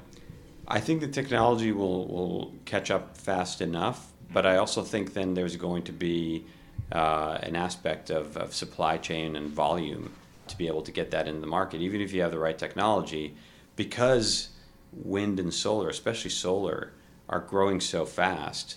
[0.66, 5.34] I think the technology will will catch up fast enough, but I also think then
[5.34, 6.46] there's going to be
[6.92, 10.12] uh, an aspect of, of supply chain and volume
[10.50, 12.58] to be able to get that in the market, even if you have the right
[12.58, 13.34] technology
[13.76, 14.50] because
[14.92, 16.92] wind and solar, especially solar,
[17.28, 18.76] are growing so fast,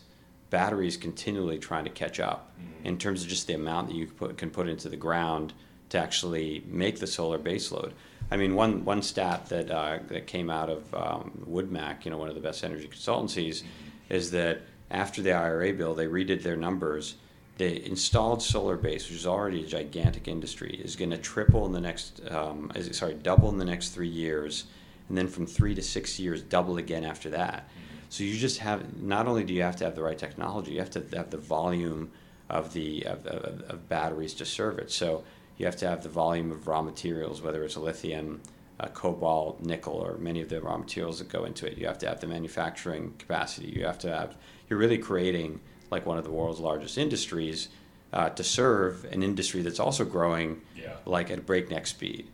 [0.49, 2.85] batteries continually trying to catch up mm-hmm.
[2.85, 5.51] in terms of just the amount that you put, can put into the ground
[5.89, 7.91] to actually make the solar baseload.
[8.31, 12.17] I mean, one one stat that uh, that came out of um, WoodMac, you know,
[12.17, 14.13] one of the best energy consultancies, mm-hmm.
[14.13, 17.15] is that after the IRA bill, they redid their numbers.
[17.57, 21.71] The installed solar base, which is already a gigantic industry, is going to triple in
[21.71, 24.65] the next, um, sorry, double in the next three years
[25.09, 27.67] and then from three to six years, double again after that.
[28.09, 30.79] So you just have not only do you have to have the right technology, you
[30.79, 32.11] have to have the volume
[32.49, 34.91] of the of, of, of batteries to serve it.
[34.91, 35.23] So
[35.57, 38.41] you have to have the volume of raw materials, whether it's lithium,
[38.79, 41.77] uh, cobalt, nickel, or many of the raw materials that go into it.
[41.77, 43.67] You have to have the manufacturing capacity.
[43.67, 44.37] You have to have.
[44.69, 45.59] You're really creating
[45.93, 47.69] like one of the world's largest industries
[48.11, 50.95] uh, to serve an industry that's also growing yeah.
[51.05, 52.27] like at breakneck speed.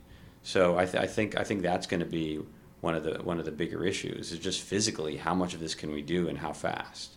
[0.44, 2.40] So I, th- I think I think that's going to be
[2.82, 5.76] one of the one of the bigger issues is just physically how much of this
[5.76, 7.16] can we do and how fast.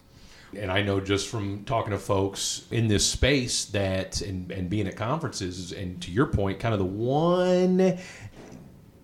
[0.54, 4.86] And I know just from talking to folks in this space that and, and being
[4.86, 7.98] at conferences and to your point, kind of the one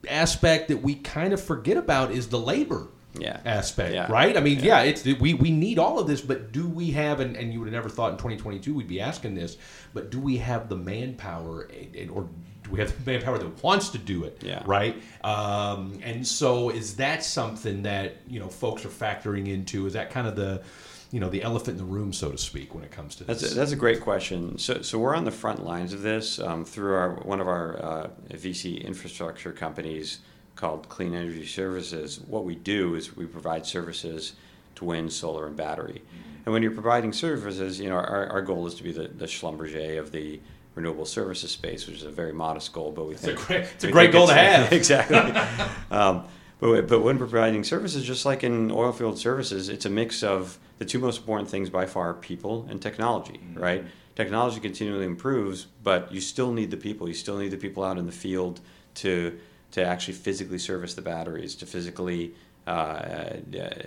[0.09, 2.89] aspect that we kind of forget about is the labor
[3.21, 3.41] yeah.
[3.45, 4.11] aspect, yeah.
[4.11, 4.37] right?
[4.37, 4.83] I mean, yeah.
[4.83, 7.61] yeah, it's we we need all of this, but do we have and, and you
[7.61, 9.57] would have never thought in 2022 we'd be asking this,
[9.95, 11.71] but do we have the manpower
[12.13, 12.29] or
[12.69, 14.63] do we have the manpower that wants to do it, yeah.
[14.67, 15.01] right?
[15.25, 19.87] Um, and so, is that something that you know folks are factoring into?
[19.87, 20.63] Is that kind of the
[21.11, 23.41] you know the elephant in the room, so to speak, when it comes to this?
[23.41, 24.59] That's a, that's a great question.
[24.59, 27.83] So, so we're on the front lines of this um, through our one of our
[27.83, 30.19] uh, VC infrastructure companies
[30.59, 32.21] called Clean Energy Services.
[32.27, 34.35] What we do is we provide services
[34.75, 36.03] to wind, solar, and battery.
[36.03, 36.43] Mm-hmm.
[36.45, 39.27] And when you're providing services, you know our, our goal is to be the, the
[39.27, 40.41] Schlumberger of the
[40.75, 43.61] renewable services space, which is a very modest goal, but we it's think a great,
[43.61, 44.73] it's a great goal to have.
[44.81, 45.17] exactly.
[45.97, 46.25] um,
[46.61, 50.59] but, but when providing services, just like in oil field services, it's a mix of
[50.79, 53.35] the two most important things by far: people and technology.
[53.35, 53.61] Mm-hmm.
[53.61, 53.85] Right?
[54.17, 57.07] Technology continually improves, but you still need the people.
[57.07, 58.61] You still need the people out in the field
[58.97, 59.39] to
[59.73, 62.35] to actually physically service the batteries, to physically
[62.67, 63.39] uh, uh,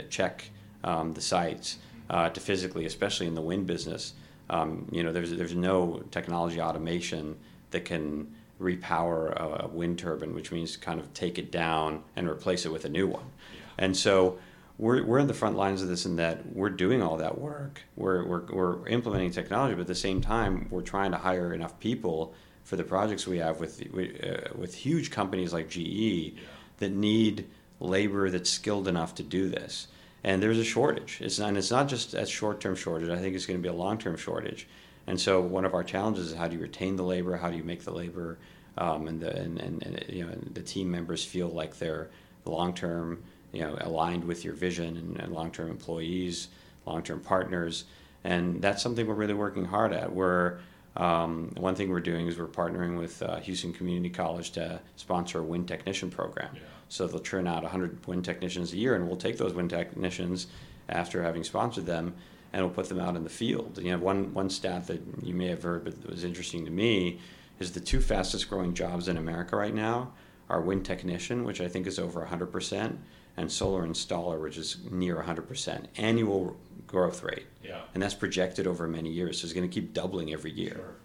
[0.10, 0.50] check
[0.84, 1.78] um, the sites,
[2.10, 4.13] uh, to physically, especially in the wind business,
[4.50, 7.38] um, you know, there's there's no technology automation
[7.72, 12.65] that can repower a, wind turbine, which means kind of take it down and replace
[12.65, 13.24] it with a new one.
[13.54, 13.86] Yeah.
[13.86, 14.38] And so
[14.78, 17.82] we're, we're in the front lines of this in that we're doing all that work.
[17.96, 21.80] We're, we're, we're implementing technology, but at the same time, we're trying to hire enough
[21.80, 26.41] people for the projects we have with, uh, with huge companies like GE yeah.
[26.78, 27.47] that need
[27.80, 29.88] labor that's skilled enough to do this
[30.24, 31.19] and there's a shortage.
[31.21, 33.10] It's not, and it's not just a short-term shortage.
[33.10, 34.67] I think it's going to be a long-term shortage.
[35.08, 37.38] And so one of our challenges is how do you retain the labor?
[37.38, 38.38] How do you make the labor
[38.78, 42.10] um, and the and, and, and, you know the team members feel like they're
[42.45, 43.21] long-term
[43.52, 46.47] you know, aligned with your vision and, and long-term employees,
[46.86, 47.84] long-term partners,
[48.24, 50.13] and that's something we're really working hard at.
[50.13, 50.60] We're
[50.95, 55.39] um, one thing we're doing is we're partnering with uh, Houston Community College to sponsor
[55.39, 56.49] a wind technician program.
[56.54, 56.62] Yeah.
[56.89, 60.47] So they'll turn out 100 wind technicians a year, and we'll take those wind technicians
[60.89, 62.13] after having sponsored them,
[62.51, 63.80] and we'll put them out in the field.
[63.82, 66.71] You know, one one stat that you may have heard, but that was interesting to
[66.71, 67.19] me,
[67.60, 70.12] is the two fastest growing jobs in America right now
[70.49, 72.99] are wind technician, which I think is over 100 percent,
[73.38, 77.46] and solar installer, which is near 100 percent annual growth rate.
[77.63, 77.82] Yeah.
[77.94, 79.39] And that's projected over many years.
[79.39, 80.96] So it's going to keep doubling every year.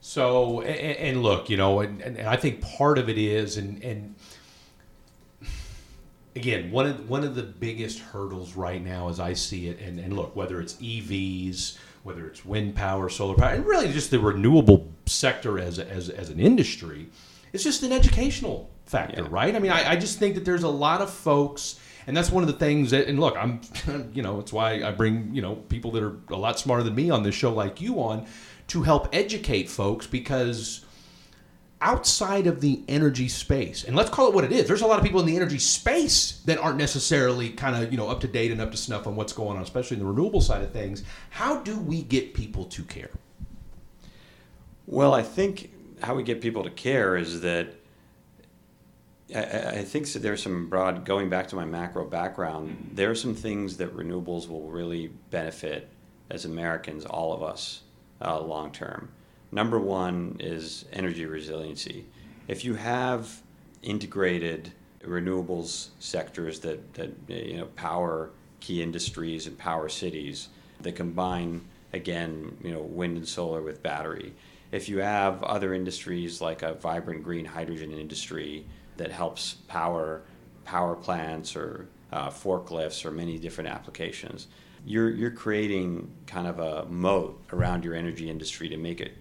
[0.00, 3.82] So and, and look, you know, and, and I think part of it is, and
[3.84, 4.14] and
[6.34, 10.00] again, one of one of the biggest hurdles right now, as I see it, and,
[10.00, 14.18] and look, whether it's EVs, whether it's wind power, solar power, and really just the
[14.18, 17.08] renewable sector as as as an industry,
[17.52, 19.28] it's just an educational factor, Yeah.
[19.30, 19.54] right?
[19.54, 21.78] I mean, I, I just think that there's a lot of folks.
[22.06, 23.60] And that's one of the things that, and look, I'm,
[24.12, 26.94] you know, it's why I bring, you know, people that are a lot smarter than
[26.96, 28.26] me on this show like you on
[28.68, 30.84] to help educate folks because
[31.80, 34.98] outside of the energy space, and let's call it what it is, there's a lot
[34.98, 38.26] of people in the energy space that aren't necessarily kind of, you know, up to
[38.28, 40.72] date and up to snuff on what's going on, especially in the renewable side of
[40.72, 41.04] things.
[41.30, 43.10] How do we get people to care?
[44.86, 45.70] Well, I think
[46.02, 47.74] how we get people to care is that
[49.34, 53.34] I, think so there's some broad, going back to my macro background, there are some
[53.34, 55.88] things that renewables will really benefit
[56.30, 57.82] as Americans, all of us,
[58.20, 59.10] uh, long term.
[59.50, 62.06] Number one is energy resiliency.
[62.48, 63.42] If you have
[63.82, 64.72] integrated
[65.04, 70.48] renewables sectors that, that you know power key industries and power cities
[70.80, 71.60] that combine
[71.92, 74.32] again you know wind and solar with battery
[74.70, 78.64] if you have other industries like a vibrant green hydrogen industry
[78.96, 80.22] that helps power
[80.64, 84.48] power plants or uh, forklifts or many different applications
[84.84, 89.12] you're you're creating kind of a moat around your energy industry to make it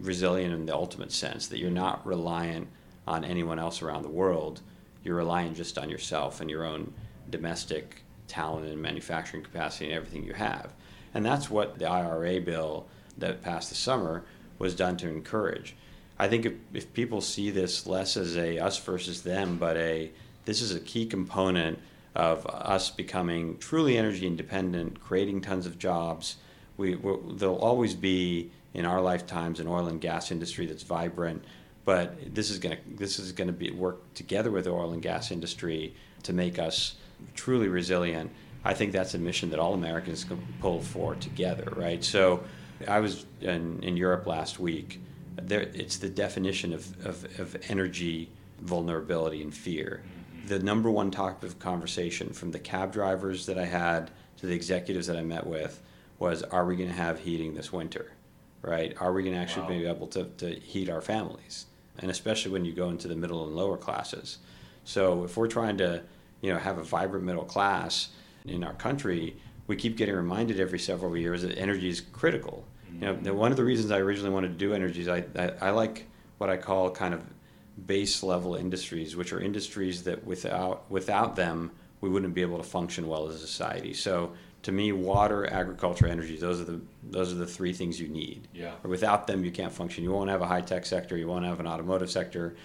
[0.00, 2.66] resilient in the ultimate sense that you're not reliant
[3.06, 4.62] on anyone else around the world
[5.02, 6.92] you're relying just on yourself and your own
[7.30, 10.72] domestic talent and manufacturing capacity and everything you have.
[11.14, 12.86] And that's what the IRA bill
[13.18, 14.24] that passed this summer
[14.58, 15.74] was done to encourage.
[16.20, 20.10] I think if, if people see this less as a us versus them, but a
[20.44, 21.78] this is a key component
[22.14, 26.36] of us becoming truly energy independent, creating tons of jobs.
[26.76, 26.98] We
[27.30, 31.42] there'll always be in our lifetimes an oil and gas industry that's vibrant,
[31.86, 34.92] but this is going to this is going to be work together with the oil
[34.92, 36.96] and gas industry to make us
[37.34, 38.30] truly resilient.
[38.62, 42.04] I think that's a mission that all Americans can pull for together, right?
[42.04, 42.44] So,
[42.86, 45.00] I was in, in Europe last week.
[45.48, 50.02] There, it's the definition of, of, of energy vulnerability and fear.
[50.02, 50.48] Mm-hmm.
[50.48, 54.54] The number one topic of conversation from the cab drivers that I had to the
[54.54, 55.82] executives that I met with
[56.18, 58.12] was, "Are we going to have heating this winter?"
[58.62, 58.94] Right?
[59.00, 59.68] Are we going to actually Wow.
[59.68, 61.64] be able to, to heat our families?
[61.98, 64.38] And especially when you go into the middle and lower classes.
[64.84, 66.02] So if we're trying to,
[66.42, 68.08] you know, have a vibrant middle class
[68.44, 72.64] in our country, we keep getting reminded every several years that energy is critical.
[73.00, 75.52] You know, one of the reasons I originally wanted to do energy is I, I,
[75.60, 76.06] I like
[76.38, 77.22] what I call kind of
[77.86, 82.62] base level industries, which are industries that without without them we wouldn't be able to
[82.62, 83.92] function well as a society.
[83.92, 88.08] So to me, water, agriculture, energy, those are the those are the three things you
[88.08, 88.48] need.
[88.54, 88.74] Yeah.
[88.84, 90.04] Or without them, you can't function.
[90.04, 91.16] You won't have a high tech sector.
[91.16, 92.56] You won't have an automotive sector.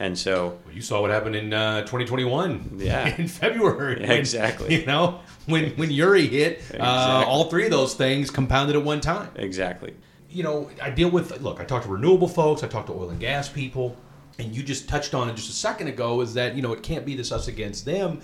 [0.00, 2.78] And so, Well, you saw what happened in uh, 2021.
[2.78, 3.14] Yeah.
[3.18, 4.00] in February.
[4.00, 4.80] Yeah, when, exactly.
[4.80, 9.00] You know, when when Uri hit, uh, all three of those things compounded at one
[9.00, 9.30] time.
[9.36, 9.94] exactly.
[10.30, 13.10] you know, I deal with look, I talk to renewable folks, I talk to oil
[13.10, 13.94] and gas people,
[14.38, 16.82] and you just touched on it just a second ago is that, you know, it
[16.82, 18.20] can't be this us against them,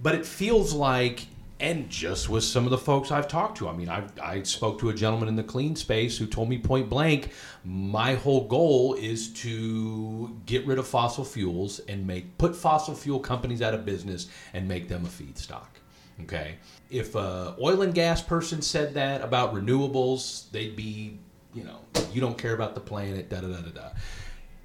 [0.00, 1.26] but it feels like
[1.60, 3.68] and just with some of the folks I've talked to.
[3.68, 6.58] I mean, I I spoke to a gentleman in the clean space who told me
[6.58, 7.32] point blank,
[7.64, 13.18] my whole goal is to get rid of fossil fuels and make put fossil fuel
[13.18, 15.66] companies out of business and make them a feedstock.
[16.22, 16.56] Okay.
[16.90, 21.18] If a oil and gas person said that about renewables, they'd be,
[21.54, 21.78] you know,
[22.12, 23.90] you don't care about the planet, da da da da da.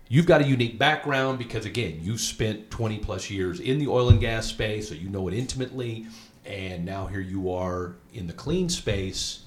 [0.10, 4.10] You've got a unique background because again, you spent 20 plus years in the oil
[4.10, 6.08] and gas space, so you know it intimately,
[6.46, 9.44] and now here you are in the clean space.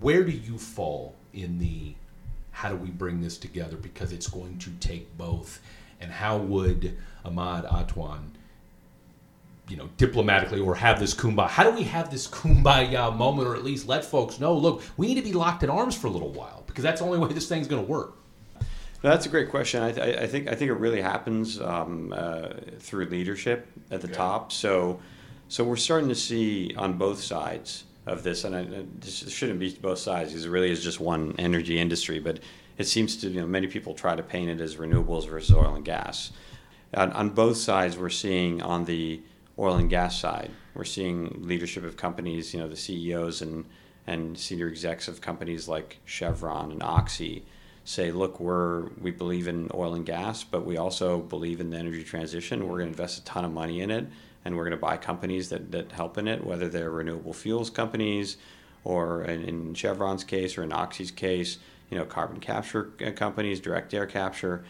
[0.00, 1.94] Where do you fall in the
[2.52, 5.60] how do we bring this together because it's going to take both
[6.00, 8.30] and how would Ahmad Atwan
[9.70, 11.46] you know, diplomatically or have this kumbaya.
[11.48, 15.06] How do we have this kumbaya moment or at least let folks know, look, we
[15.06, 17.32] need to be locked in arms for a little while because that's the only way
[17.32, 18.16] this thing's going to work.
[19.00, 19.82] That's a great question.
[19.82, 22.48] I, th- I think I think it really happens um, uh,
[22.80, 24.16] through leadership at the Okay.
[24.16, 24.52] top.
[24.52, 25.00] So,
[25.50, 29.98] so we're starting to see on both sides of this, and this shouldn't be both
[29.98, 32.20] sides because it really is just one energy industry.
[32.20, 32.38] But
[32.78, 35.74] it seems to you know many people try to paint it as renewables versus oil
[35.74, 36.30] and gas.
[36.94, 39.20] On, on both sides, we're seeing on the
[39.58, 43.64] oil and gas side, we're seeing leadership of companies, you know, the CEOs and
[44.06, 47.44] and senior execs of companies like Chevron and Oxy
[47.84, 51.76] say, look, we're we believe in oil and gas, but we also believe in the
[51.76, 52.68] energy transition.
[52.68, 54.06] We're going to invest a ton of money in it,
[54.44, 57.70] and we're going to buy companies that, that help in it, whether they're renewable fuels
[57.70, 58.36] companies,
[58.84, 61.58] or in, in Chevron's case or in Oxy's case,
[61.90, 64.64] you know, carbon capture uh, companies, direct air capture.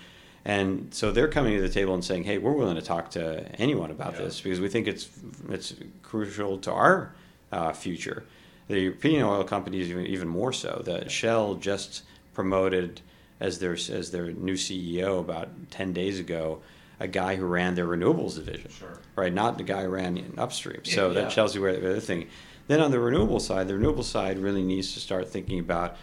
[0.45, 3.45] And so they're coming to the table and saying, "Hey, we're willing to talk to
[3.61, 4.23] anyone about Yeah.
[4.25, 5.09] this because we think it's
[5.51, 7.15] it's crucial to our
[7.53, 8.25] uh, future."
[8.69, 10.81] The European oil companies even, even more so.
[10.85, 13.03] The Shell just promoted
[13.39, 16.61] as their as their new CEO about ten days ago
[17.01, 18.99] a guy who ran their renewables division, Sure.
[19.17, 19.33] right?
[19.33, 20.85] Not the guy who ran in upstream.
[20.85, 21.15] So Yeah.
[21.23, 22.29] that tells you where the other thing.
[22.69, 25.97] Then on the renewable side, the renewable side really needs to start thinking about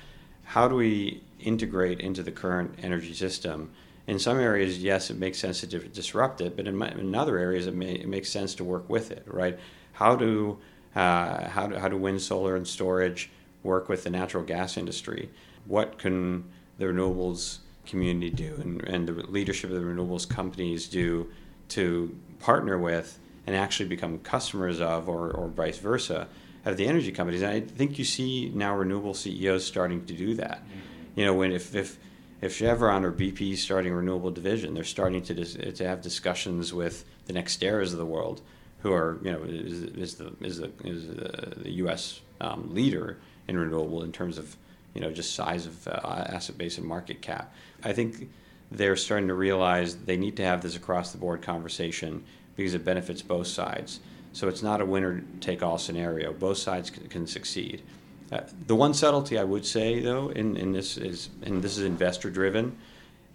[0.44, 3.70] how do we integrate into the current energy system.
[4.08, 7.14] In some areas, yes, it makes sense to di- disrupt it, but in, my, in
[7.14, 9.58] other areas, it, may, it makes sense to work with it, right?
[9.94, 10.58] How do
[10.96, 13.30] uh, how do how do wind, solar, and storage
[13.62, 15.30] work with the natural gas industry?
[15.66, 16.46] What can
[16.80, 21.30] the renewables community do, and, and the leadership of the renewables companies do
[21.70, 26.28] to partner with and actually become customers of, or, or vice versa,
[26.66, 27.42] of the energy companies?
[27.42, 30.62] And I think you see now renewable CEOs starting to do that.
[31.16, 31.98] You know, when if if
[32.42, 36.02] if Chevron or BP is starting a renewable division, they're starting to dis- to have
[36.02, 38.42] discussions with the next NextEras of the world,
[38.80, 42.22] who are you know is, is the is the is the, U.S.
[42.40, 43.18] Um, leader
[43.48, 44.56] in renewable in terms of
[44.94, 47.54] you know just size of uh, asset base and market cap.
[47.84, 48.30] I think
[48.72, 52.24] they're starting to realize they need to have this across the board conversation
[52.56, 54.00] because it benefits both sides.
[54.34, 56.34] So it's not a winner take all scenario.
[56.34, 57.82] Both sides can, can succeed.
[58.32, 61.86] Uh, the one subtlety I would say, though, in, in this is, and this is
[61.86, 62.78] investor driven,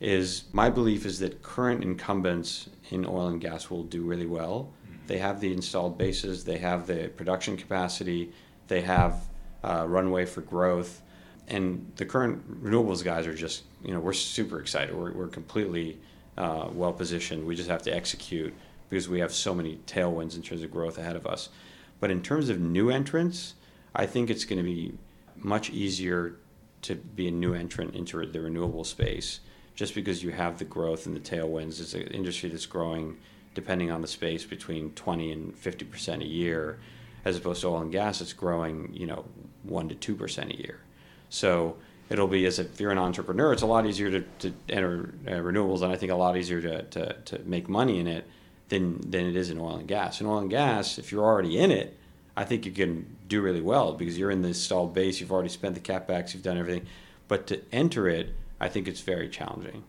[0.01, 4.71] is my belief is that current incumbents in oil and gas will do really well.
[5.07, 8.33] They have the installed bases, they have the production capacity,
[8.69, 9.23] they have
[9.65, 11.03] uh, runway for growth,
[11.53, 14.95] and the current renewables guys are just, you know, we're super excited.
[14.95, 15.99] We're, we're completely
[16.39, 17.47] uh, well positioned.
[17.47, 18.55] We just have to execute
[18.89, 21.51] because we have so many tailwinds in terms of growth ahead of us.
[22.01, 23.55] But in terms of new entrants,
[23.95, 24.95] I think it's going to be
[25.37, 26.37] much easier
[26.83, 29.41] to be a new entrant into the renewable space
[29.75, 31.81] just because you have the growth and the tailwinds.
[31.81, 33.19] It's an industry that's growing,
[33.55, 36.79] depending on the space, between 20 and 50 percent a year,
[37.25, 39.25] as opposed to oil and gas, it's growing, you know,
[39.63, 40.81] one to two percent a year.
[41.33, 41.77] So
[42.11, 45.31] it'll be as if you're an entrepreneur, it's a lot easier to, to enter uh,
[45.31, 48.29] renewables, and I think a lot easier to, to, to make money in it
[48.69, 50.21] than than it is in oil and gas.
[50.21, 51.99] In oil and gas, if you're already in it,
[52.37, 55.49] I think you can do really well because you're in the installed base, you've already
[55.49, 56.87] spent the capex, you've done everything.
[57.29, 59.83] But to enter it, I think it's very challenging.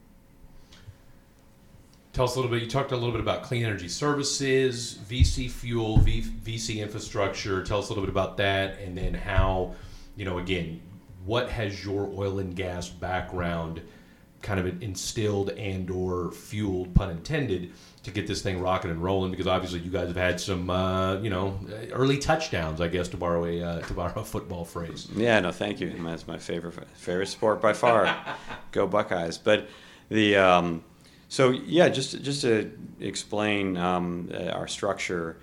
[2.14, 2.64] Tell us a little bit.
[2.64, 7.62] You talked a little bit about clean energy services, VC fuel, v, VC infrastructure.
[7.64, 9.76] Tell us a little bit about that, and then how,
[10.16, 10.80] you know, again,
[11.26, 13.82] what has your oil and gas background
[14.42, 17.72] kind of instilled and/or fueled, pun intended,
[18.04, 19.32] to get this thing rocking and rolling?
[19.32, 21.60] Because obviously, you guys have had some, uh, you know,
[21.92, 25.08] early touchdowns, I guess, to borrow a uh, to borrow a football phrase.
[25.16, 25.94] Yeah, no, thank you.
[26.04, 28.14] That's my favorite favorite sport by far.
[28.72, 29.38] Go Buckeyes!
[29.38, 29.68] But
[30.10, 30.84] the um,
[31.30, 35.38] so yeah, just just to explain um, uh, our structure,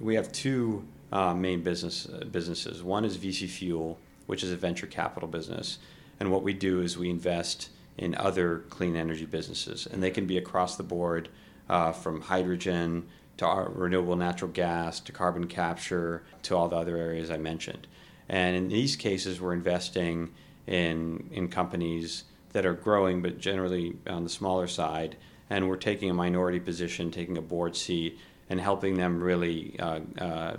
[0.00, 2.82] we have two uh, main business uh, businesses.
[2.82, 5.78] One is VC Fuel, which is a venture capital business,
[6.18, 10.26] and what we do is we invest in other clean energy businesses, and they can
[10.26, 11.28] be across the board,
[11.68, 13.06] uh, from hydrogen
[13.36, 17.86] to renewable natural gas to carbon capture to all the other areas I mentioned.
[18.28, 20.32] And in these cases, we're investing
[20.66, 25.16] in in companies that are growing, but generally on the smaller side.
[25.50, 28.18] And we're taking a minority position, taking a board seat,
[28.50, 30.56] and helping them really uh, uh,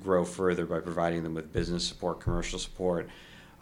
[0.00, 3.08] grow further by providing them with business support, commercial support.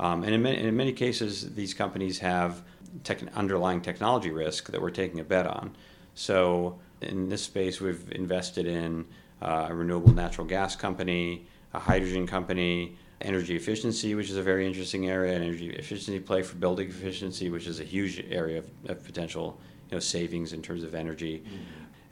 [0.01, 2.63] Um, and in many, in many cases, these companies have
[3.05, 5.77] tech, underlying technology risk that we're taking a bet on.
[6.15, 9.05] So in this space, we've invested in
[9.41, 14.67] uh, a renewable natural gas company, a hydrogen company, energy efficiency, which is a very
[14.67, 18.71] interesting area, an energy efficiency play for building efficiency, which is a huge area of,
[18.87, 19.59] of potential
[19.91, 21.45] you know, savings in terms of energy.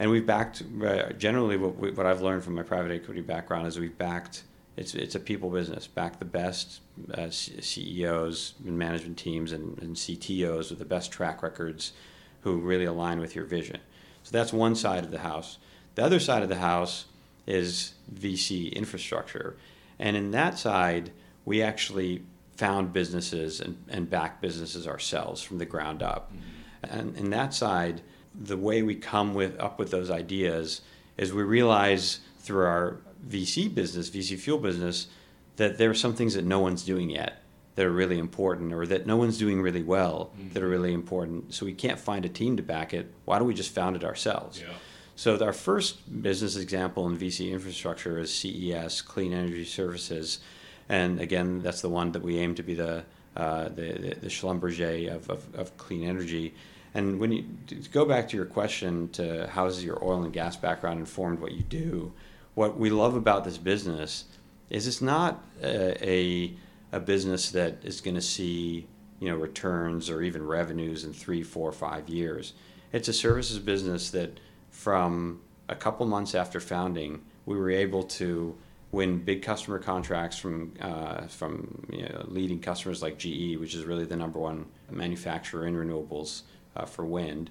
[0.00, 3.66] And we've backed, uh, generally, what, we, what I've learned from my private equity background
[3.66, 4.44] is we've backed
[4.76, 5.86] it's it's a people business.
[5.86, 6.80] Back the best
[7.12, 11.92] uh, CEOs and management teams and, and CTOs with the best track records,
[12.40, 13.78] who really align with your vision.
[14.22, 15.58] So that's one side of the house.
[15.96, 17.06] The other side of the house
[17.46, 19.56] is VC infrastructure,
[19.98, 21.10] and in that side,
[21.44, 22.22] we actually
[22.56, 26.32] found businesses and, and back businesses ourselves from the ground up.
[26.32, 26.98] Mm-hmm.
[26.98, 28.00] And in that side,
[28.34, 30.82] the way we come with up with those ideas
[31.16, 35.08] is we realize through our VC business, VC fuel business,
[35.56, 37.42] that there are some things that no one's doing yet
[37.74, 40.52] that are really important or that no one's doing really well mm-hmm.
[40.52, 41.54] that are really important.
[41.54, 43.12] So we can't find a team to back it.
[43.24, 44.60] Why don't we just found it ourselves?
[44.60, 44.72] Yeah.
[45.16, 50.40] So our first business example in VC infrastructure is CES, Clean Energy Services.
[50.88, 53.04] And again, that's the one that we aim to be the,
[53.36, 56.54] uh, the, the, the Schlumberger of, of, of clean energy.
[56.94, 57.44] And when you
[57.92, 61.52] go back to your question to how has your oil and gas background informed what
[61.52, 62.12] you do,
[62.54, 64.24] what we love about this business
[64.70, 66.54] is it's not a, a,
[66.92, 68.86] a business that is going to see
[69.20, 72.54] you know returns or even revenues in three, four, five years.
[72.92, 78.56] It's a services business that from a couple months after founding, we were able to
[78.92, 83.84] win big customer contracts from uh, from you know, leading customers like GE, which is
[83.84, 86.42] really the number one manufacturer in renewables
[86.76, 87.50] uh, for wind.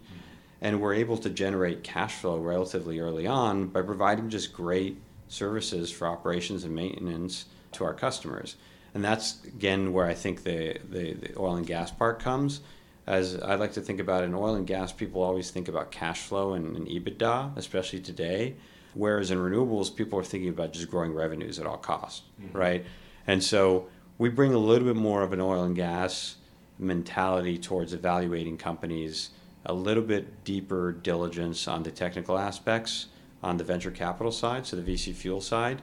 [0.62, 4.98] And we're able to generate cash flow relatively early on by providing just great
[5.28, 8.56] services for operations and maintenance to our customers.
[8.94, 12.62] And that's again where I think the, the, the, oil and gas part comes.
[13.08, 16.22] As I like to think about in oil and gas, people always think about cash
[16.22, 18.56] flow and, and EBITDA, especially today.
[18.94, 22.58] Whereas in renewables, people are thinking about just growing revenues at all costs, mm-hmm.
[22.58, 22.86] right?
[23.28, 26.36] And so we bring a little bit more of an oil and gas
[26.80, 29.30] mentality towards evaluating companies
[29.66, 33.08] a little bit deeper diligence on the technical aspects
[33.44, 35.82] on the venture capital side, so the VC fuel side,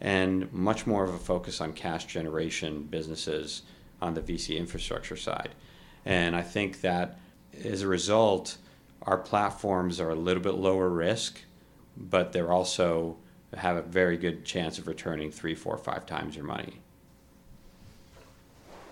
[0.00, 3.62] and much more of a focus on cash generation businesses
[4.00, 5.50] on the VC infrastructure side.
[6.04, 7.18] And I think that
[7.64, 8.58] as a result,
[9.02, 11.40] our platforms are a little bit lower risk,
[11.96, 13.16] but they're also
[13.56, 16.80] have a very good chance of returning three, four, five times your money.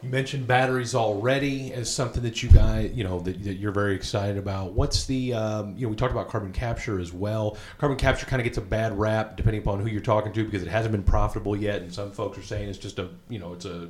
[0.03, 3.95] You mentioned batteries already as something that you guys, you know, that, that you're very
[3.95, 4.73] excited about.
[4.73, 7.57] What's the, um, you know, we talked about carbon capture as well.
[7.79, 10.63] Carbon capture kind of gets a bad rap depending upon who you're talking to because
[10.63, 13.55] it hasn't been profitable yet, and some folks are saying it's just a, you know,
[13.55, 13.89] it's a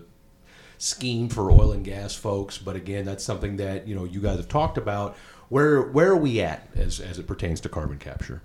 [0.79, 2.59] scheme for oil and gas folks.
[2.59, 5.17] But again, that's something that you know you guys have talked about.
[5.49, 8.43] Where where are we at as as it pertains to carbon capture?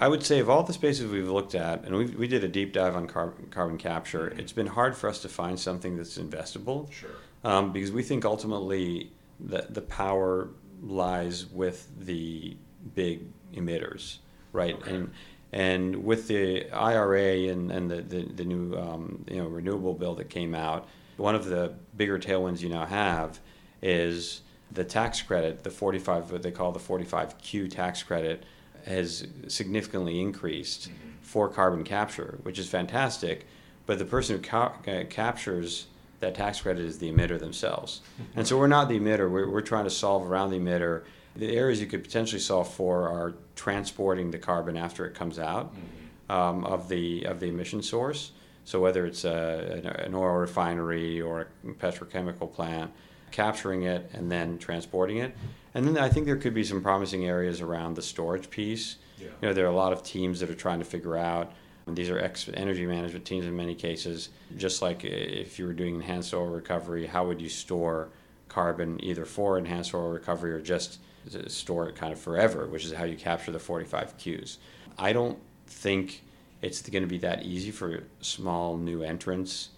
[0.00, 2.48] I would say of all the spaces we've looked at, and we, we did a
[2.48, 4.40] deep dive on carbon, carbon capture, mm-hmm.
[4.40, 6.90] it's been hard for us to find something that's investable.
[6.90, 7.10] Sure.
[7.44, 10.48] Um, because we think ultimately that the power
[10.82, 12.56] lies with the
[12.94, 13.22] big
[13.54, 14.18] emitters,
[14.52, 14.74] right?
[14.74, 14.94] Okay.
[14.94, 15.12] And
[15.54, 20.14] and with the IRA and, and the, the, the new um, you know renewable bill
[20.14, 23.38] that came out, one of the bigger tailwinds you now have
[23.82, 24.40] is
[24.70, 28.44] the tax credit, the 45, what they call the 45Q tax credit,
[28.86, 31.10] has significantly increased mm-hmm.
[31.22, 33.46] for carbon capture, which is fantastic.
[33.86, 35.86] But the person who ca- uh, captures
[36.20, 38.00] that tax credit is the emitter themselves.
[38.14, 38.38] Mm-hmm.
[38.38, 41.02] And so we're not the emitter, we're, we're trying to solve around the emitter.
[41.34, 45.74] The areas you could potentially solve for are transporting the carbon after it comes out
[45.74, 46.32] mm-hmm.
[46.32, 48.32] um, of, the, of the emission source.
[48.64, 52.92] So whether it's a, an oil refinery or a petrochemical plant,
[53.32, 55.36] capturing it and then transporting it.
[55.74, 58.96] And then I think there could be some promising areas around the storage piece.
[59.18, 59.28] Yeah.
[59.40, 61.52] You know, there are a lot of teams that are trying to figure out.
[61.88, 64.28] These are ex energy management teams in many cases.
[64.56, 68.10] Just like if you were doing enhanced oil recovery, how would you store
[68.52, 70.98] carbon either for enhanced oil recovery or just
[71.46, 74.58] store it kind of forever, which is how you capture the 45 Qs.
[74.98, 76.22] I don't think
[76.60, 79.70] it's going to be that easy for small new entrants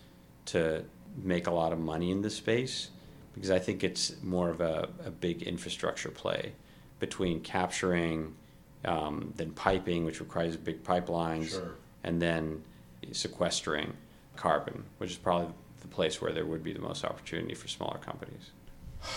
[0.47, 0.85] to
[1.23, 2.91] make a lot of money in this space
[3.35, 6.53] because I think it's more of a, a big infrastructure play
[7.01, 8.35] between capturing,
[8.85, 11.75] um, then piping, which requires big pipelines, sure.
[12.03, 12.63] and then
[13.13, 13.95] sequestering
[14.37, 17.99] carbon, which is probably the place where there would be the most opportunity for smaller
[17.99, 18.51] companies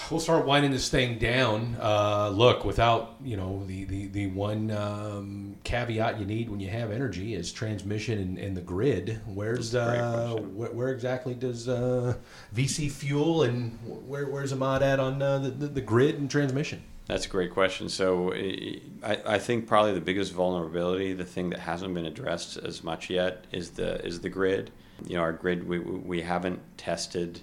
[0.10, 1.78] we'll start winding this thing down.
[1.80, 6.70] Uh, look, without you know the the the one um, caveat you need when you
[6.70, 9.22] have energy is transmission and, and the grid.
[9.26, 12.16] Where's uh, where, where, exactly does uh,
[12.56, 13.78] VC fuel and
[14.08, 16.84] where where's Ahmad at on uh, the, the, the grid and transmission?
[17.08, 17.88] That's a great question.
[17.88, 18.82] So I,
[19.26, 23.46] I think probably the biggest vulnerability, the thing that hasn't been addressed as much yet,
[23.52, 24.72] is the is the grid.
[25.06, 27.42] You know, our grid we we haven't tested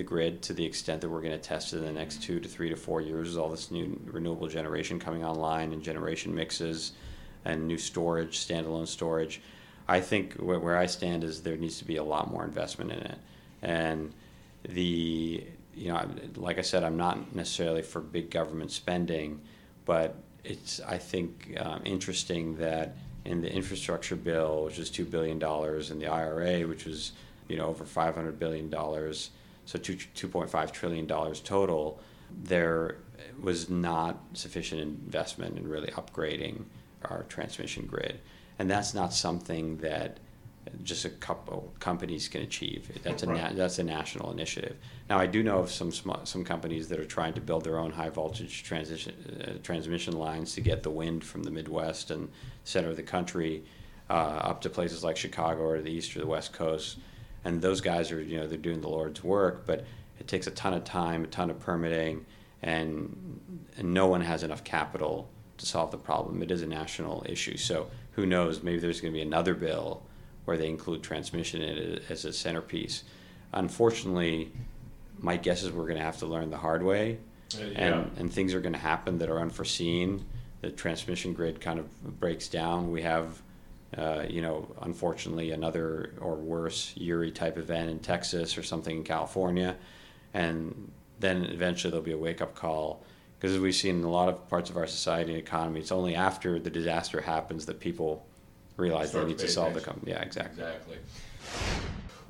[0.00, 2.40] the grid to the extent that we're going to test it in the next two
[2.40, 6.34] to three to four years is all this new renewable generation coming online and generation
[6.34, 6.92] mixes
[7.44, 9.42] and new storage, standalone storage.
[9.86, 12.98] I think where, I stand is there needs to be a lot more investment in
[12.98, 13.18] it,
[13.60, 14.14] and
[14.66, 15.44] the
[15.74, 19.38] you know, like I said, I'm not necessarily for big government spending,
[19.84, 22.96] but it's I think um, interesting that
[23.26, 27.12] in the infrastructure bill, which is two billion dollars, and the IRA, which was
[27.48, 29.30] you know over 500 billion dollars,
[29.70, 32.00] so two 2.5 trillion dollars total,
[32.42, 32.96] there
[33.40, 36.64] was not sufficient investment in really upgrading
[37.04, 38.18] our transmission grid,
[38.58, 40.18] and that's not something that
[40.82, 42.90] just a couple companies can achieve.
[43.04, 44.76] That's a na- that's a national initiative.
[45.08, 47.78] Now, I do know of some sm- some companies that are trying to build their
[47.78, 52.28] own high voltage transition uh, transmission lines to get the wind from the Midwest and
[52.64, 53.62] center of the country
[54.10, 56.98] uh, up to places like Chicago or the east or the west coast.
[57.44, 59.84] And those guys are you know they're doing the Lord's work, but
[60.18, 62.26] it takes a ton of time, a ton of permitting,
[62.62, 63.40] and
[63.76, 65.28] and no one has enough capital
[65.58, 66.42] to solve the problem.
[66.42, 68.62] It is a national issue, so who knows?
[68.62, 70.02] Maybe there's going to be another bill
[70.44, 73.04] where they include transmission in it as a centerpiece.
[73.52, 74.52] Unfortunately,
[75.18, 77.18] my guess is we're going to have to learn the hard way,
[77.58, 77.78] uh, yeah.
[77.78, 80.24] and and things are going to happen that are unforeseen.
[80.60, 82.90] The transmission grid kind of breaks down.
[82.90, 83.40] We have,
[83.96, 89.04] uh, you know, unfortunately, another or worse Uri type event in Texas or something in
[89.04, 89.76] California,
[90.32, 93.04] and then eventually there'll be a wake up call.
[93.38, 95.92] Because as we've seen in a lot of parts of our society and economy, it's
[95.92, 98.26] only after the disaster happens that people
[98.76, 100.04] realize they need to solve the problem.
[100.06, 100.62] Yeah, exactly.
[100.62, 100.98] Exactly.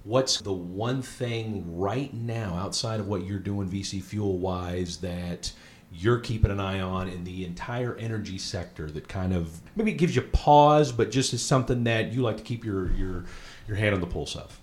[0.05, 5.53] What's the one thing right now outside of what you're doing VC fuel wise that
[5.93, 9.99] you're keeping an eye on in the entire energy sector that kind of maybe it
[9.99, 13.25] gives you pause, but just is something that you like to keep your your
[13.67, 14.61] your hand on the pulse of?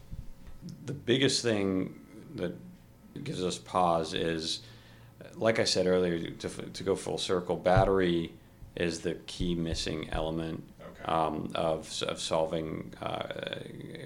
[0.86, 2.00] The biggest thing
[2.36, 2.54] that
[3.24, 4.62] gives us pause is,
[5.36, 8.32] like I said earlier, to, to go full circle, battery
[8.76, 10.64] is the key missing element
[11.06, 13.60] um, of, of solving uh,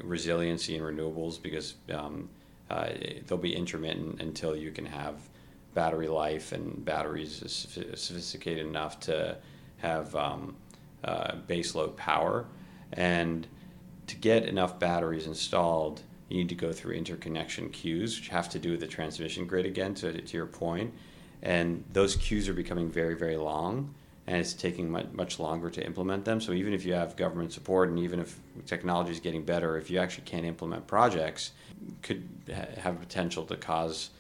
[0.04, 2.30] resiliency in renewables because um,
[2.70, 2.90] uh,
[3.28, 5.16] they'll be intermittent until you can have
[5.74, 9.38] battery life and batteries sophisticated enough to
[9.78, 10.56] have um,
[11.04, 12.46] uh, baseload power.
[12.94, 13.48] And
[14.08, 18.60] to get enough batteries installed, you need to go through interconnection queues, which have to
[18.60, 20.94] do with the transmission grid again, to, to your point.
[21.42, 23.94] And those queues are becoming very, very long
[24.28, 26.40] and it's taking much, longer to implement them.
[26.40, 29.90] So even if you have government support and even if technology is getting better, if
[29.90, 31.52] you actually can't implement projects,
[32.02, 32.28] could
[32.78, 34.12] have potential to cause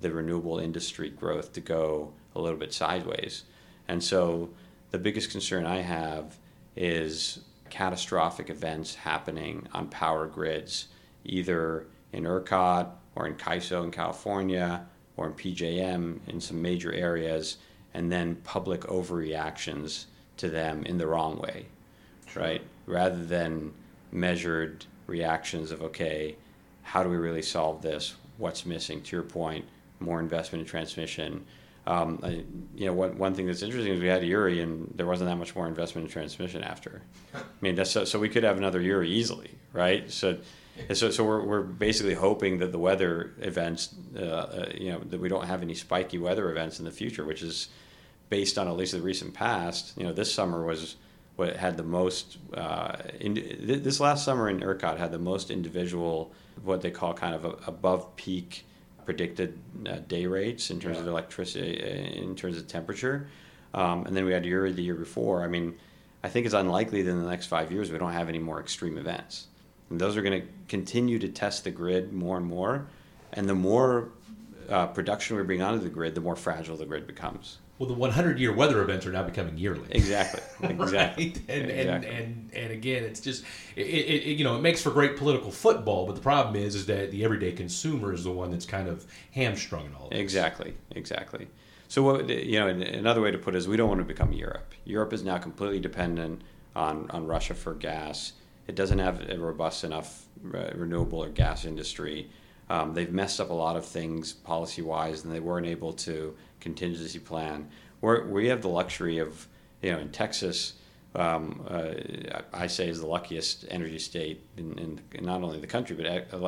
[0.00, 3.44] the renewable industry growth to go a little bit sideways.
[3.88, 4.50] And so
[4.90, 6.36] the biggest concern I have
[6.76, 10.88] is catastrophic events happening on power grids,
[11.24, 14.86] either in ERCOT or in CAISO in California
[15.16, 17.58] or in PJM in some major areas
[17.94, 21.66] and then public overreactions to them in the wrong way,
[22.34, 22.62] right?
[22.86, 23.72] Rather than
[24.12, 26.36] measured reactions of, okay,
[26.82, 28.14] how do we really solve this?
[28.38, 29.02] What's missing?
[29.02, 29.64] To your point,
[30.00, 31.44] more investment in transmission.
[31.86, 32.44] Um, I,
[32.74, 35.30] you know, one, one thing that's interesting is we had a Uri and there wasn't
[35.30, 37.02] that much more investment in transmission after.
[37.34, 40.10] I mean, that's so, so we could have another Uri easily, right?
[40.10, 40.38] So
[40.92, 45.20] so, so we're, we're basically hoping that the weather events, uh, uh, you know, that
[45.20, 47.68] we don't have any spiky weather events in the future, which is
[48.28, 49.96] based on at least the recent past.
[49.96, 50.96] You know, this summer was
[51.36, 52.38] what had the most.
[52.54, 56.32] Uh, in, this last summer in ERCOT had the most individual,
[56.62, 58.66] what they call kind of a, above peak
[59.10, 59.58] predicted
[59.88, 61.02] uh, day rates in terms yeah.
[61.02, 63.26] of electricity, uh, in terms of temperature.
[63.74, 65.42] Um, and then we had Uri the year before.
[65.42, 65.76] I mean,
[66.22, 68.60] I think it's unlikely that in the next five years we don't have any more
[68.60, 69.48] extreme events.
[69.90, 72.86] And those are going to continue to test the grid more and more.
[73.32, 74.10] And the more
[74.68, 77.58] uh, production we bring onto the grid, the more fragile the grid becomes.
[77.80, 79.88] Well, the 100 year weather events are now becoming yearly.
[79.90, 80.42] Exactly.
[80.70, 81.26] Exactly.
[81.26, 81.40] right?
[81.48, 81.80] and, exactly.
[81.80, 83.42] and and and again, it's just
[83.74, 86.86] it, it, you know it makes for great political football, but the problem is is
[86.86, 90.04] that the everyday consumer is the one that's kind of hamstrung in all.
[90.04, 90.20] Of this.
[90.20, 90.74] Exactly.
[90.92, 91.48] Exactly.
[91.88, 94.32] So what you know, another way to put it is we don't want to become
[94.32, 94.74] Europe.
[94.84, 96.42] Europe is now completely dependent
[96.76, 98.34] on on Russia for gas
[98.70, 102.30] it doesn't have a robust enough uh, renewable or gas industry.
[102.68, 106.36] Um, they've messed up a lot of things policy wise, and they weren't able to
[106.60, 107.68] contingency plan.
[108.00, 109.46] We're, we have the luxury of,
[109.82, 110.74] you know, in Texas,
[111.14, 111.92] um, uh,
[112.52, 116.30] I say is the luckiest energy state in, in, in, not only the country, but
[116.30, 116.38] the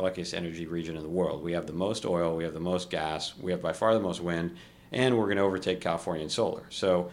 [0.00, 1.42] luckiest energy region in the world.
[1.42, 4.00] We have the most oil, we have the most gas, we have by far the
[4.00, 4.56] most wind,
[4.92, 6.64] and we're going to overtake California in solar.
[6.70, 7.10] So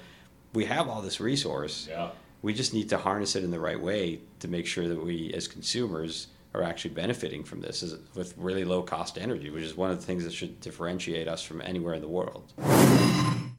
[0.54, 1.88] we have all this resource.
[1.90, 5.04] Yeah we just need to harness it in the right way to make sure that
[5.04, 9.64] we, as consumers, are actually benefiting from this is with really low cost energy, which
[9.64, 12.54] is one of the things that should differentiate us from anywhere in the world.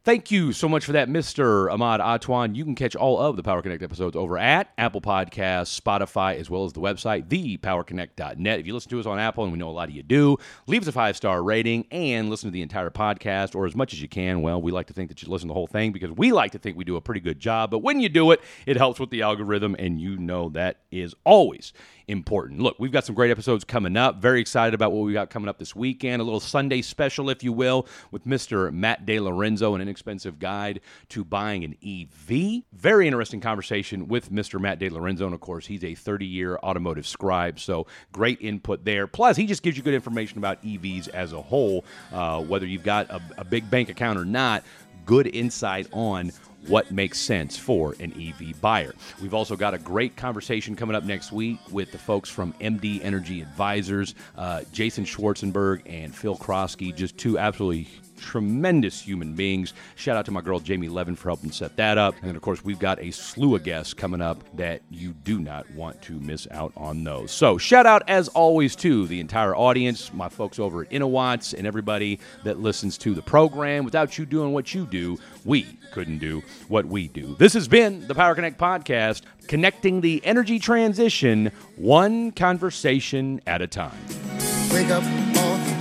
[0.03, 1.70] Thank you so much for that, Mr.
[1.70, 2.57] Ahmad Atwan.
[2.57, 6.49] You can catch all of the Power Connect episodes over at Apple Podcasts, Spotify, as
[6.49, 8.59] well as the website, thepowerconnect.net.
[8.59, 10.38] If you listen to us on Apple, and we know a lot of you do,
[10.66, 13.93] leave us a five star rating and listen to the entire podcast or as much
[13.93, 14.41] as you can.
[14.41, 16.53] Well, we like to think that you listen to the whole thing because we like
[16.53, 17.70] to think we do a pretty good job.
[17.70, 21.14] But when you do it, it helps with the algorithm, and you know that is
[21.24, 21.74] always
[22.11, 22.61] important.
[22.61, 24.16] Look, we've got some great episodes coming up.
[24.16, 26.20] Very excited about what we got coming up this weekend.
[26.20, 28.72] A little Sunday special, if you will, with Mr.
[28.72, 30.80] Matt De Lorenzo, an inexpensive guide
[31.11, 32.64] to buying an EV.
[32.72, 34.61] Very interesting conversation with Mr.
[34.61, 35.24] Matt De Lorenzo.
[35.24, 37.61] And of course, he's a 30 year automotive scribe.
[37.61, 39.06] So great input there.
[39.06, 42.84] Plus, he just gives you good information about EVs as a whole, uh, whether you've
[42.84, 44.64] got a, a big bank account or not.
[45.06, 46.32] Good insight on
[46.66, 48.94] what makes sense for an EV buyer.
[49.20, 53.02] We've also got a great conversation coming up next week with the folks from MD
[53.02, 57.88] Energy Advisors, uh, Jason Schwarzenberg and Phil Krosky, just two absolutely
[58.20, 59.72] tremendous human beings.
[59.96, 62.14] Shout out to my girl Jamie Levin for helping set that up.
[62.22, 65.68] And of course, we've got a slew of guests coming up that you do not
[65.72, 67.30] want to miss out on those.
[67.32, 71.66] So, shout out as always to the entire audience, my folks over at InnoWatts, and
[71.66, 73.84] everybody that listens to the program.
[73.84, 77.34] Without you doing what you do, we couldn't do what we do.
[77.36, 83.66] This has been the Power Connect podcast, connecting the energy transition one conversation at a
[83.66, 83.98] time.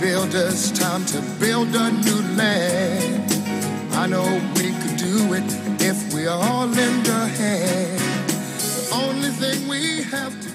[0.00, 3.32] Builders, time to build a new land.
[3.92, 4.24] I know
[4.56, 5.44] we could do it
[5.78, 8.00] if we all lend a hand.
[8.30, 10.49] The only thing we have to